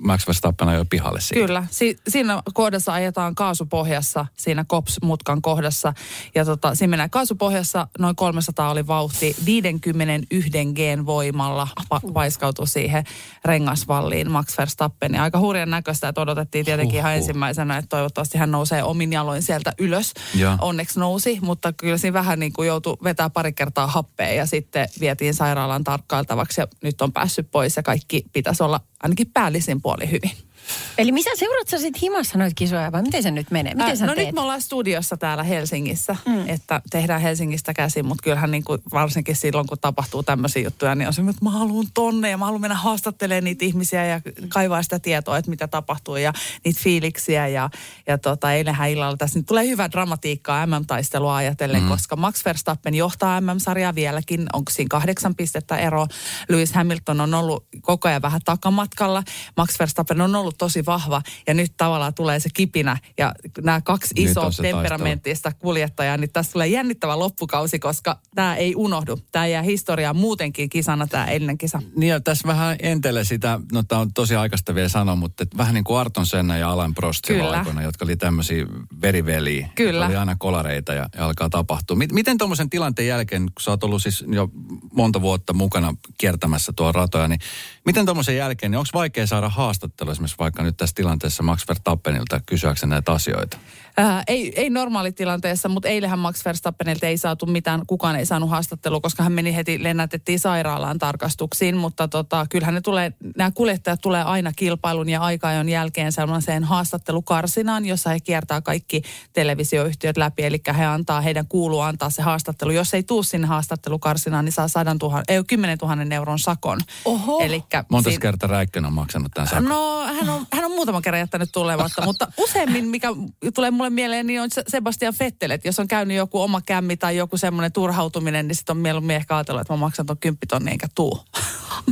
[0.03, 1.45] Max Verstappen ajoi pihalle siitä.
[1.45, 1.67] Kyllä.
[1.71, 5.93] Si- siinä kohdassa ajetaan kaasupohjassa, siinä KOPS-mutkan kohdassa.
[6.35, 13.03] Ja tota, siinä mennään kaasupohjassa, noin 300 oli vauhti, 51 gen voimalla va- vaiskautui siihen
[13.45, 15.13] rengasvalliin Max Verstappen.
[15.13, 19.41] Ja aika hurjan näköistä, että odotettiin tietenkin ihan ensimmäisenä, että toivottavasti hän nousee omin jaloin
[19.41, 20.13] sieltä ylös.
[20.35, 20.57] Joo.
[20.61, 24.89] Onneksi nousi, mutta kyllä siinä vähän niin kuin joutui vetää pari kertaa happea ja sitten
[24.99, 30.11] vietiin sairaalaan tarkkailtavaksi ja nyt on päässyt pois ja kaikki pitäisi olla ainakin päällisin puoli
[30.11, 30.50] hyvin.
[30.97, 33.73] Eli missä seurat sä sit himassa noita kisoja vai miten se nyt menee?
[33.73, 34.27] Miten Ää, sä no teet?
[34.27, 36.49] nyt me ollaan studiossa täällä Helsingissä, mm.
[36.49, 41.07] että tehdään Helsingistä käsin, mutta kyllähän niin kuin, varsinkin silloin, kun tapahtuu tämmöisiä juttuja, niin
[41.07, 44.83] on se, että mä haluan tonne ja mä haluan mennä haastattelemaan niitä ihmisiä ja kaivaa
[44.83, 46.33] sitä tietoa, että mitä tapahtuu ja
[46.65, 47.47] niitä fiiliksiä.
[47.47, 47.69] Ja,
[48.07, 51.89] ja tota, eilenhän illalla tässä nyt tulee hyvää dramatiikkaa MM-taistelua ajatellen, mm.
[51.89, 56.07] koska Max Verstappen johtaa MM-sarjaa vieläkin, onko siinä kahdeksan pistettä ero.
[56.49, 59.23] Lewis Hamilton on ollut koko ajan vähän takamatkalla.
[59.57, 63.81] Max Verstappen on ollut ollut tosi vahva ja nyt tavallaan tulee se kipinä ja nämä
[63.81, 69.19] kaksi Nyt isoa temperamenttista kuljettajaa, niin tässä tulee jännittävä loppukausi, koska tämä ei unohdu.
[69.31, 71.81] Tämä jää historiaan muutenkin kisana tämä eilinen kisa.
[71.95, 75.73] Niin ja tässä vähän entele sitä, no tämä on tosi aikaista vielä sanoa, mutta vähän
[75.73, 78.65] niin kuin Arton Senna ja Alain Prost aikoina, jotka oli tämmöisiä
[79.01, 79.69] veriveliä.
[79.75, 80.05] Kyllä.
[80.05, 81.97] Oli aina kolareita ja, ja alkaa tapahtua.
[81.97, 84.49] Mit, miten tuommoisen tilanteen jälkeen, kun sä oot ollut siis jo
[84.93, 87.39] monta vuotta mukana kiertämässä tuo ratoja, niin
[87.85, 92.41] miten tuommoisen jälkeen, niin onko vaikea saada haastattelu esimerkiksi vaikka nyt tässä tilanteessa Max Verstappenilta
[92.45, 93.57] kysyäkseen näitä asioita?
[93.99, 98.99] Äh, ei, ei normaalitilanteessa, mutta eilähän Max Verstappenilta ei saatu mitään, kukaan ei saanut haastattelua,
[98.99, 104.23] koska hän meni heti, lennätettiin sairaalaan tarkastuksiin, mutta tota, kyllähän ne tulee, nämä kuljettajat tulee
[104.23, 109.01] aina kilpailun ja aikajon jälkeen sellaiseen haastattelukarsinaan, jossa he kiertää kaikki
[109.33, 112.71] televisioyhtiöt läpi, eli he antaa, heidän kuuluu antaa se haastattelu.
[112.71, 116.79] Jos ei tuu sinne haastattelukarsinaan, niin saa 100 000, ei 10 000 euron sakon.
[117.05, 117.39] Oho.
[117.39, 119.65] Elikkä Monta siinä- kertaa Räikkönen on maksanut tämän sakon?
[119.65, 123.07] No, hän on, hän on muutaman kerran jättänyt tulematta, mutta useimmin, mikä
[123.53, 126.97] tulee mulle mieleen, niin on Se- Sebastian Vettel, että jos on käynyt joku oma kämmi
[126.97, 130.71] tai joku semmoinen turhautuminen, niin sitten on mieluummin ehkä ajatellut, että mä maksan ton kymppitonni
[130.71, 131.19] enkä tuu.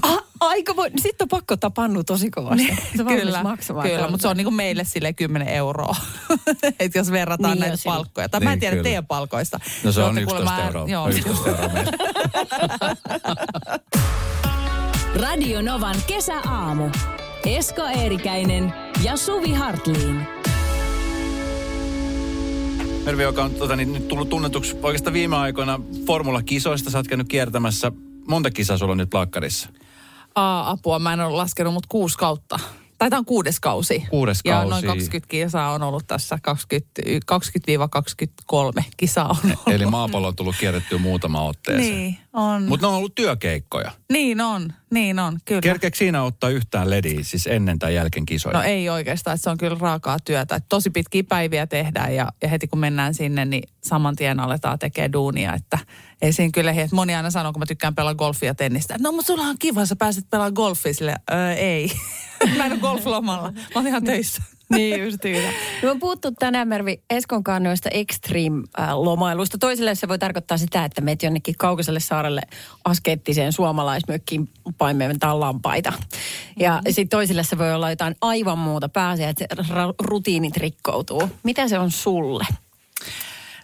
[0.02, 2.66] Ah, aika voi, sitten on pakko tapannu tosi kovasti.
[2.68, 5.96] Se on valmis kyllä, maksamaan kyllä mutta se on niinku meille sille 10 euroa,
[6.80, 8.30] että jos verrataan Niin, näitä palkkoja.
[8.30, 8.84] Tai mä en Niin, tiedä kyllä.
[8.84, 9.60] teidän palkoista.
[9.84, 10.88] No se Te on olette 11 kuulemma- euroa.
[10.88, 11.10] Joo.
[11.10, 11.70] 11 euroa.
[15.22, 16.90] Radio Novan kesäaamu.
[17.46, 18.74] Esko Eerikäinen
[19.04, 20.28] ja Suvi Hartliin.
[23.10, 26.90] Mervi, joka on tota, niin, nyt tullut tunnetuksi oikeastaan viime aikoina formula-kisoista.
[26.90, 27.92] Sä oot käynyt kiertämässä.
[28.28, 29.70] Monta kisaa sulla on nyt plakkarissa?
[30.36, 32.60] Aa, apua, mä en ole laskenut, mutta kuusi kautta.
[33.00, 34.06] Tai tämä on kuudes kausi.
[34.10, 34.70] Kuudes Ja kausi.
[34.70, 37.02] noin 20 kisaa on ollut tässä, 20,
[38.80, 39.68] 20-23 kisaa on ollut.
[39.68, 41.96] Eli maapallo on tullut kierrettyä muutama otteeseen.
[41.98, 42.64] Niin, on.
[42.64, 43.92] Mutta ne on ollut työkeikkoja.
[44.12, 45.62] Niin on, niin on, kyllä.
[45.62, 48.58] Kerkeekö siinä ottaa yhtään lediä, siis ennen tai jälkeen kisoja?
[48.58, 50.56] No ei oikeastaan, että se on kyllä raakaa työtä.
[50.56, 54.80] Että tosi pitkiä päiviä tehdään ja, ja heti kun mennään sinne, niin saman tien aletaan
[54.80, 55.54] tekemään duunia.
[55.54, 55.78] Että
[56.22, 59.12] ei siinä kyllä, että moni aina sanoo, kun mä tykkään pelaa golfia ja tennistä, no
[59.12, 60.94] mutta sulla on kiva, sä pääset pelaamaan golfia.
[60.94, 61.92] Sille, öö, ei,
[62.58, 64.44] mä en ole golflomalla, mä oon ihan töissä.
[64.76, 65.50] Niin justiinsa.
[65.84, 69.58] Me on puhuttu tänään Mervi Eskon kannoista extreme-lomailusta.
[69.60, 72.42] Toiselle se voi tarkoittaa sitä, että meet jonnekin kaukaiselle saarelle
[72.86, 75.94] askeettiseen suomalaismökkiin paimentaa lampaita.
[76.60, 78.90] Ja sitten toisille se voi olla jotain aivan muuta.
[78.90, 79.46] Pääsee, että
[80.00, 81.30] rutiinit rikkoutuu.
[81.44, 82.46] Mitä se on sulle?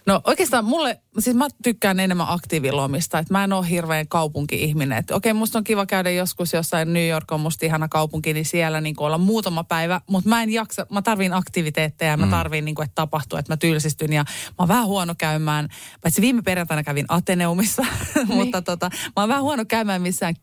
[0.06, 4.98] No oikeastaan mulle, siis mä tykkään enemmän aktiivilomista, että mä en ole hirveän kaupunki-ihminen.
[4.98, 8.44] Että okei, musta on kiva käydä joskus jossain, New York on musta ihana kaupunki, niin
[8.44, 12.64] siellä niin olla muutama päivä, mutta mä en jaksa, mä tarviin aktiviteetteja ja mä tarviin
[12.64, 14.12] niin kuin, että tapahtuu, että mä tylsistyn.
[14.12, 15.68] Ja mä oon vähän huono käymään,
[16.00, 17.86] paitsi viime perjantaina kävin Ateneumissa,
[18.36, 20.34] mutta tota, mä oon vähän huono käymään missään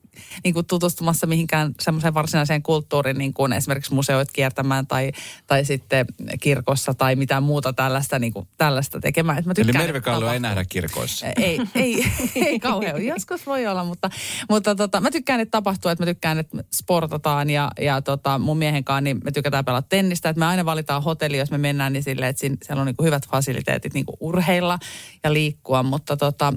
[0.44, 5.12] niin kuin tutustumassa mihinkään semmoiseen varsinaiseen kulttuuriin, niin kuin esimerkiksi museoit kiertämään tai,
[5.48, 6.06] tai sitten
[6.42, 9.38] kirkossa tai mitään muuta tällaista, niin kuin, tällaista tekemään.
[9.38, 11.28] Et mä Eli että Kallo ei nähdä kirkoissa.
[11.28, 12.06] Ei, ei,
[12.36, 13.06] ei kauhean.
[13.06, 14.10] Joskus voi olla, mutta,
[14.50, 18.58] mutta tota, mä tykkään, että tapahtuu, että mä tykkään, että sportataan ja, ja tota, mun
[18.58, 20.30] miehen kanssa niin me tykätään pelata tennistä.
[20.30, 23.04] Että me aina valitaan hotelli, jos me mennään, niin silleen, että siinä, siellä on niinku
[23.04, 24.80] hyvät fasiliteetit niinku urheilla
[25.24, 25.84] ja liikkua.
[25.84, 26.54] Mutta tota,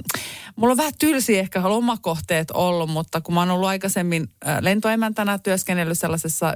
[0.57, 4.30] mulla on vähän tylsiä ehkä lomakohteet ollut, mutta kun mä oon ollut aikaisemmin
[4.61, 6.55] lentoemäntänä työskennellyt sellaisessa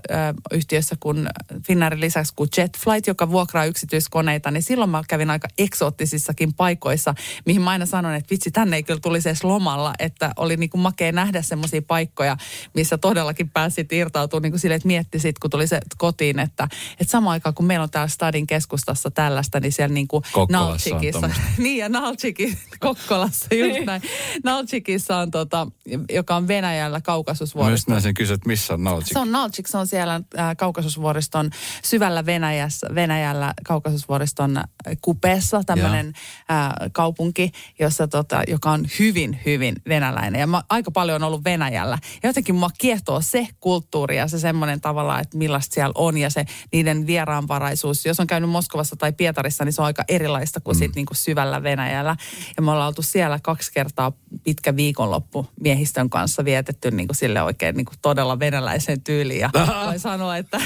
[0.53, 1.29] yhtiössä kuin
[1.67, 7.15] Finnairin lisäksi kuin Jetflight, joka vuokraa yksityiskoneita, niin silloin mä kävin aika eksoottisissakin paikoissa,
[7.47, 10.71] mihin mä aina sanon, että vitsi, tänne ei kyllä tulisi edes lomalla, että oli niin
[10.71, 12.37] kuin makea nähdä semmoisia paikkoja,
[12.75, 16.69] missä todellakin pääsit irtautumaan niin kuin silleen, että mietti sit, kun tuli se kotiin, että,
[17.01, 21.31] että samaan aikaan kun meillä on täällä Stadin keskustassa tällaista, niin siellä niin kuin Nalchikissa,
[21.59, 24.03] niin ja Nalchikin, Kokkolassa just näin.
[24.45, 25.67] Nalchikissa on tota,
[26.13, 26.49] joka on
[26.81, 27.91] Venäjällä Mä just kaukasusvuoristo.
[27.91, 29.13] näin sen kysyä, että missä on Nalchik?
[29.13, 31.51] Se on Nalchik, se on siellä äh, kaukasusvuoriston
[31.85, 34.65] syvällä Venäjässä, Venäjällä kaukasusvuoriston äh,
[35.03, 36.13] kupeessa tämmöinen
[36.51, 40.41] äh, kaupunki, jossa tota, joka on hyvin, hyvin venäläinen.
[40.41, 41.99] Ja mä aika paljon on ollut Venäjällä.
[42.23, 46.31] Ja jotenkin mua kiehtoo se kulttuuri ja se semmoinen tavalla, että millaista siellä on ja
[46.31, 48.07] se niiden vieraanvaraisuus.
[48.07, 50.79] Jos on käynyt Moskovassa tai Pietarissa, niin se on aika erilaista kuin mm.
[50.79, 52.17] sit niinku syvällä Venäjällä.
[52.57, 54.13] Ja me ollaan oltu siellä kaksi kertaa
[54.45, 59.41] pitkä viikonloppu miehistön kanssa vietetty niin kuin sille oikein niin kuin todella venäläisen tyyliin.
[59.41, 59.51] Ja
[59.87, 60.61] voi sanoa, että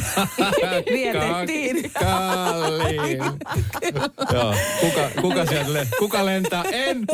[0.92, 1.90] vietettiin.
[1.92, 3.18] Kalliin.
[4.32, 4.54] Joo.
[4.80, 6.64] Kuka, kuka, sieltä le- kuka lentää?
[6.72, 7.04] En.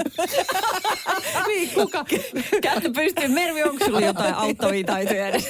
[1.48, 2.04] niin, kuka?
[2.62, 3.28] Kättä pystyy.
[3.28, 5.48] Mervi, onko sulla jotain auttavia taitoja edes?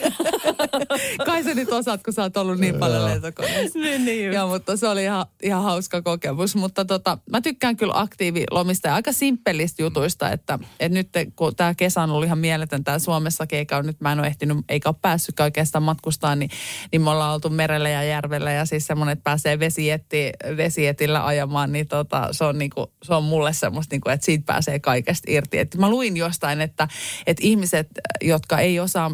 [1.26, 3.78] Kai sä nyt osaat, kun sä oot ollut niin paljon lentokoneessa.
[3.78, 4.32] niin, niin.
[4.32, 6.56] Joo, mutta se oli ihan, ihan hauska kokemus.
[6.56, 11.74] Mutta tota, mä tykkään kyllä aktiivilomista ja aika simppelistä jutuista, että, että nyt kun tämä
[11.74, 14.58] kesä on ollut ihan mieletön täällä Suomessa, Suomessakin, eikä ole, nyt mä en ole ehtinyt,
[14.68, 16.50] eikä ole päässytkään oikeastaan matkustaa, niin,
[16.92, 21.72] niin me ollaan oltu merellä ja järvellä ja siis semmoinen, että pääsee vesietti, vesietillä ajamaan,
[21.72, 25.58] niin tota, se, on niinku, se on mulle semmoista, niinku, että siitä pääsee kaikesta irti.
[25.58, 26.88] Et mä luin jostain, että,
[27.26, 27.88] että ihmiset,
[28.20, 29.10] jotka ei osaa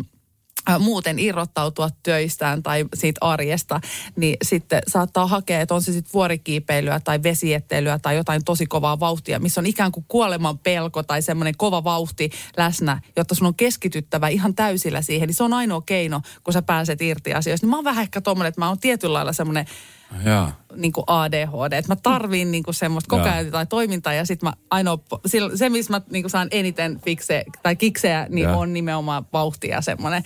[0.78, 3.80] muuten irrottautua töistään tai siitä arjesta,
[4.16, 9.00] niin sitten saattaa hakea, että on se sitten vuorikiipeilyä tai vesiettelyä tai jotain tosi kovaa
[9.00, 13.54] vauhtia, missä on ikään kuin kuoleman pelko tai semmoinen kova vauhti läsnä, jotta sun on
[13.54, 17.66] keskityttävä ihan täysillä siihen, niin se on ainoa keino, kun sä pääset irti asioista.
[17.66, 19.66] Niin mä oon vähän ehkä tommonen, että mä oon tietyllä lailla semmoinen
[20.24, 20.60] Jaa.
[20.76, 24.46] niin kuin ADHD, että mä tarviin niin kuin semmoista koko ajan jotain toimintaa ja sitten
[24.46, 24.98] mä ainoa,
[25.54, 28.60] se missä mä niin kuin saan eniten fikse, tai kikseä, niin Joo.
[28.60, 30.22] on nimenomaan vauhti ja semmoinen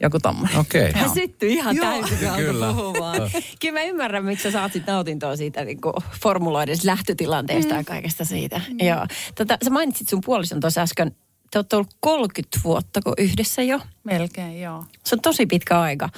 [0.00, 0.56] joku tommonen.
[0.56, 0.92] Okei.
[0.92, 1.86] Hän syttyi ihan Joo.
[1.86, 2.72] täysin Kyllä.
[2.72, 3.30] puhumaan.
[3.60, 7.78] Kyllä mä ymmärrän, miksi sä saat sit nautintoa siitä niin kuin formuloiden lähtötilanteesta mm.
[7.78, 8.60] ja kaikesta siitä.
[8.70, 8.86] Mm.
[8.86, 9.06] Joo.
[9.34, 11.16] Tota, sä mainitsit sun puolison tuossa äsken.
[11.50, 13.80] Te olette ollut 30 vuotta kun yhdessä jo.
[14.04, 14.84] Melkein, joo.
[15.04, 16.08] Se on tosi pitkä aika.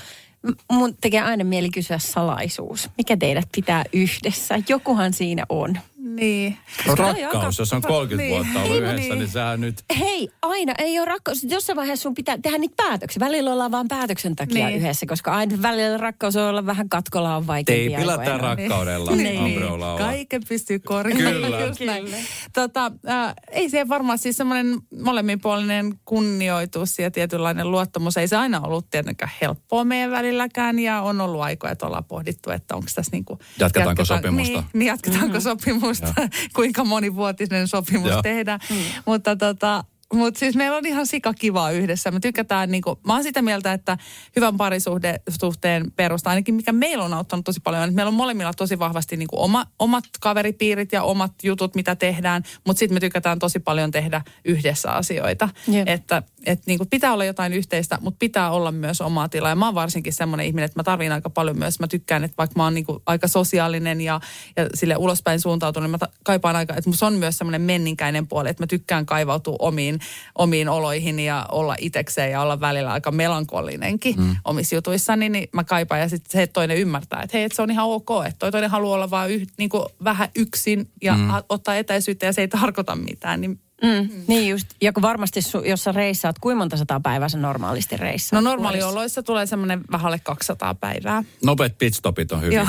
[0.72, 2.90] Mun tekee aina mieli kysyä salaisuus.
[2.98, 4.62] Mikä teidät pitää yhdessä?
[4.68, 5.78] Jokuhan siinä on.
[6.16, 6.56] Niin.
[6.86, 8.30] No, on rakkaus, jos on 30 Niin.
[8.34, 9.18] vuotta ollut Niin, yhdessä, niin.
[9.18, 9.84] niin sehän nyt...
[9.98, 11.44] Hei, aina ei ole rakkaus.
[11.44, 13.20] Jossain vaiheessa sun pitää tehdä niitä päätöksiä.
[13.20, 14.78] Välillä ollaan vaan päätöksen takia Niin.
[14.78, 18.26] yhdessä, koska aina välillä rakkaus on olla vähän katkola on vaikeampia Teipillä aikoja.
[18.38, 19.66] tämä rakkaudella, Niin.
[19.66, 19.98] Laulaa.
[19.98, 21.42] Kaiken pystyy korjaamaan.
[21.78, 21.92] Kyllä.
[21.92, 22.08] Näin.
[22.52, 28.16] Tota, äh, ei se varmaan siis semmoinen molemminpuolinen kunnioitus ja tietynlainen luottamus.
[28.16, 32.50] Ei se aina ollut tietenkään helppoa meidän välilläkään ja on ollut aikoja, että ollaan pohdittu,
[32.50, 33.38] että onko tässä niinku...
[33.58, 34.52] Jatketaanko jatketaan- sopimusta?
[34.60, 36.05] Niin, niin jatketaanko sopimusta,
[36.56, 38.22] kuinka monivuotinen sopimus Joo.
[38.22, 38.60] tehdään.
[39.06, 39.84] Mutta tota,
[40.14, 42.10] mutta siis meillä on ihan sika kivaa yhdessä.
[42.10, 43.98] Me tykätään, niinku, mä oon sitä mieltä, että
[44.36, 48.54] hyvän parisuhteen perusta, ainakin mikä meillä on auttanut tosi paljon, on, että meillä on molemmilla
[48.54, 53.38] tosi vahvasti niinku oma, omat kaveripiirit ja omat jutut, mitä tehdään, mutta sitten me tykätään
[53.38, 55.48] tosi paljon tehdä yhdessä asioita.
[55.68, 55.88] Jep.
[55.88, 59.50] Että et niinku pitää olla jotain yhteistä, mutta pitää olla myös omaa tilaa.
[59.50, 61.80] Ja mä oon varsinkin semmoinen ihminen, että mä tarviin aika paljon myös.
[61.80, 64.20] Mä tykkään, että vaikka mä oon niinku aika sosiaalinen ja,
[64.56, 68.26] ja sille ulospäin suuntautunut, niin mä ta- kaipaan aika, että musta on myös semmoinen menninkäinen
[68.26, 69.95] puoli, että mä tykkään kaivautua omiin,
[70.34, 74.36] omiin oloihin ja olla itekseen ja olla välillä aika melankolinenkin mm.
[74.44, 76.00] omissa jutuissani, niin mä kaipaan.
[76.00, 78.52] Ja sitten se, että toinen ymmärtää, että hei, että se on ihan ok, että toi
[78.52, 81.30] toinen haluaa olla vaan yh, niinku vähän yksin ja mm.
[81.48, 84.08] ottaa etäisyyttä ja se ei tarkoita mitään, niin Mm.
[84.28, 84.66] Niin just.
[84.82, 88.44] Ja kun varmasti, su, jos sä reissaat, kuinka monta sataa päivää sä normaalisti reissaat?
[88.44, 91.24] No normaalioloissa tulee semmoinen vähän alle 200 päivää.
[91.44, 92.68] Nopeat pitstopit on hyvin.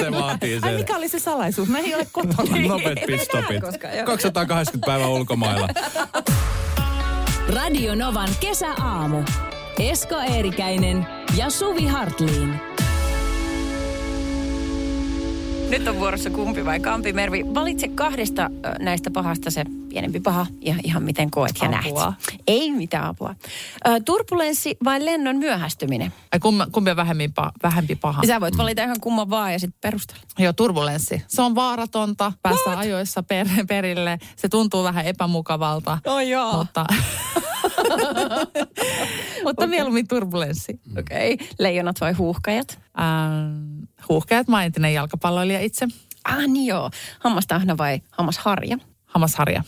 [0.00, 0.74] Se vaatii Ai sen.
[0.74, 1.68] mikä oli se salaisuus?
[1.68, 2.56] Mä ei ole kotona.
[2.68, 3.60] Nopeat pitstopit.
[3.60, 4.06] koskaan, joo.
[4.06, 5.68] 280 päivää ulkomailla.
[7.48, 9.22] Radio Novan kesäaamu.
[9.78, 11.06] Esko Eerikäinen
[11.36, 12.60] ja Suvi Hartliin.
[15.68, 17.44] Nyt on vuorossa kumpi vai kampi, Mervi.
[17.54, 22.04] Valitse kahdesta näistä pahasta se pienempi paha ja ihan miten koet ja Apua.
[22.04, 22.40] näet.
[22.46, 23.34] Ei mitään apua.
[23.88, 26.12] Ö, turbulenssi vai lennon myöhästyminen?
[26.32, 28.22] Ai kumpi, kumpi on vähempi, pa, vähempi paha?
[28.26, 30.22] Sä voit valita ihan kumman vaan ja sitten perustella.
[30.38, 31.22] Joo, turbulenssi.
[31.28, 34.18] Se on vaaratonta, päästä ajoissa per, perille.
[34.36, 35.98] Se tuntuu vähän epämukavalta.
[36.06, 36.56] Oh joo.
[36.56, 36.86] Mutta,
[39.44, 40.80] mutta mieluummin turbulenssi.
[40.98, 41.34] Okei.
[41.34, 41.46] Okay.
[41.58, 42.78] Leijonat vai huuhkajat?
[43.00, 45.88] Ähm, oon entinen jalkapalloilija itse.
[46.24, 46.90] Ah niin joo.
[47.18, 48.78] Hammastahna vai hammasharja?
[49.06, 49.62] Hammasharja.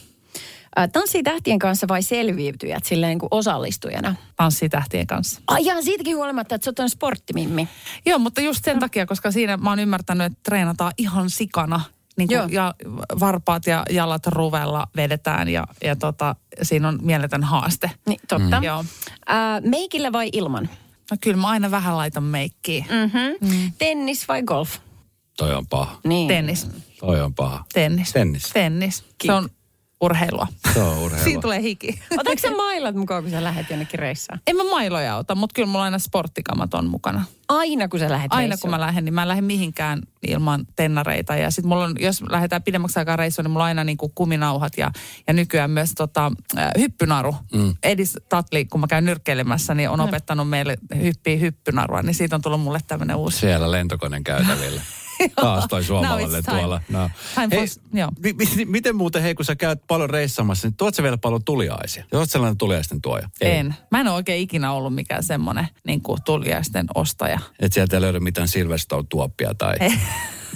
[0.78, 4.14] Ä, Tanssii tähtien kanssa vai selviytyjät silleen kuin osallistujana?
[4.37, 5.41] Tanssii tähtien kanssa.
[5.47, 7.68] Ai siitäkin huolimatta, että sä oot sporttimimmi.
[8.07, 11.81] Joo, mutta just sen takia, koska siinä mä oon ymmärtänyt, että treenataan ihan sikana.
[12.16, 12.43] Niin Joo.
[12.43, 12.74] kuin, ja
[13.20, 17.91] varpaat ja jalat ruvella vedetään ja, ja tota, siinä on mieletön haaste.
[18.07, 18.61] Niin, totta.
[18.61, 18.64] Mm.
[18.64, 18.85] Joo.
[19.31, 20.68] Ä, meikillä vai ilman?
[21.11, 22.85] No kyllä mä aina vähän laitan meikkiä.
[22.89, 23.49] Mm-hmm.
[23.51, 23.73] Mm.
[23.79, 24.79] Tennis vai golf?
[25.37, 26.01] Toi on paha.
[26.05, 26.29] Niin.
[26.29, 26.67] Tennis.
[27.01, 27.65] Toi on paha.
[27.73, 28.13] Tennis.
[28.13, 28.51] Tennis.
[28.53, 29.05] Tennis.
[29.25, 29.49] Se on
[30.01, 30.46] urheilua.
[30.74, 31.24] Se on urheilua.
[31.24, 32.01] Siinä tulee hiki.
[32.12, 34.40] Otatko sä mailat mukaan, kun sä lähdet jonnekin reissaan?
[34.46, 37.24] En mä mailoja ota, mutta kyllä mulla aina sporttikamat on mukana.
[37.48, 38.61] Aina kun sä lähdet Aina reissuun.
[38.61, 41.36] kun mä lähden, niin mä en lähde mihinkään ilman tennareita.
[41.36, 44.12] Ja sitten mulla on, jos lähdetään pidemmäksi aikaa reissuun, niin mulla on aina niin kuin
[44.14, 44.90] kuminauhat ja,
[45.26, 47.34] ja nykyään myös tota, äh, hyppynaru.
[47.55, 47.74] Mm.
[47.82, 52.42] Edis Tatli, kun mä käyn nyrkkeilemässä, niin on opettanut meille hyppiä hyppynarua, niin siitä on
[52.42, 53.38] tullut mulle tämmöinen uusi.
[53.38, 54.82] Siellä lentokoneen käytävillä.
[55.37, 55.85] Taas toi
[56.43, 56.59] time.
[56.59, 56.81] tuolla.
[56.89, 57.11] No.
[57.51, 57.66] Hei,
[58.23, 61.45] mi, mi, miten muuten, hei, kun sä käyt paljon reissamassa, niin tuot sä vielä paljon
[61.45, 62.05] tuliaisia?
[62.12, 63.29] Oot sellainen tuliaisten tuoja?
[63.41, 63.75] En.
[63.91, 67.39] Mä en ole oikein ikinä ollut mikään semmoinen niin tuliaisten ostaja.
[67.61, 69.75] Et sieltä ei löydy mitään Silverstone-tuoppia tai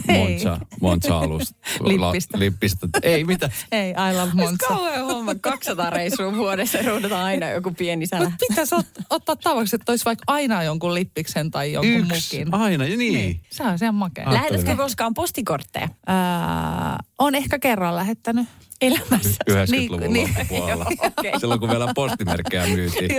[0.09, 1.55] Monza, Monza alus.
[1.81, 2.39] Lippistä.
[2.39, 2.89] lippistä.
[3.03, 3.51] Ei mitä.
[3.73, 4.67] Ei, I love Monza.
[4.69, 5.13] Kauhean homma.
[5.15, 8.25] homma 200 reissua vuodessa ruudutaan aina joku pieni sälä.
[8.25, 12.39] Mutta pitäisi ot, ottaa tavaksi, että olisi vaikka aina jonkun lippiksen tai jonkun Yksi.
[12.39, 12.55] mukin.
[12.55, 13.41] Aina, ja niin.
[13.51, 14.33] Se on ihan makea.
[14.33, 18.47] Lähetätkö koskaan postikortteja Ää, on ehkä kerran lähettänyt.
[18.81, 19.45] elämässä?
[19.51, 20.29] 90-luvun Niin, niin.
[20.39, 20.87] loppupuolella.
[21.19, 21.41] okei.
[21.41, 23.11] Silloin kun vielä postimerkkejä myytiin.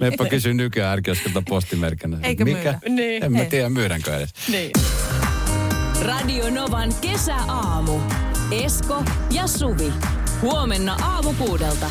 [0.00, 2.18] Meppä kysyy nykyään ärkioskilta postimerkkinä.
[2.22, 2.56] Eikö Mikä?
[2.58, 3.02] myydä?
[3.02, 3.24] Niin.
[3.24, 4.30] En mä tiedä myydäänkö edes.
[4.48, 4.70] Niin.
[6.02, 8.00] Radio Novan kesäaamu.
[8.50, 9.92] Esko ja Suvi.
[10.42, 11.90] Huomenna aamu kuudelta.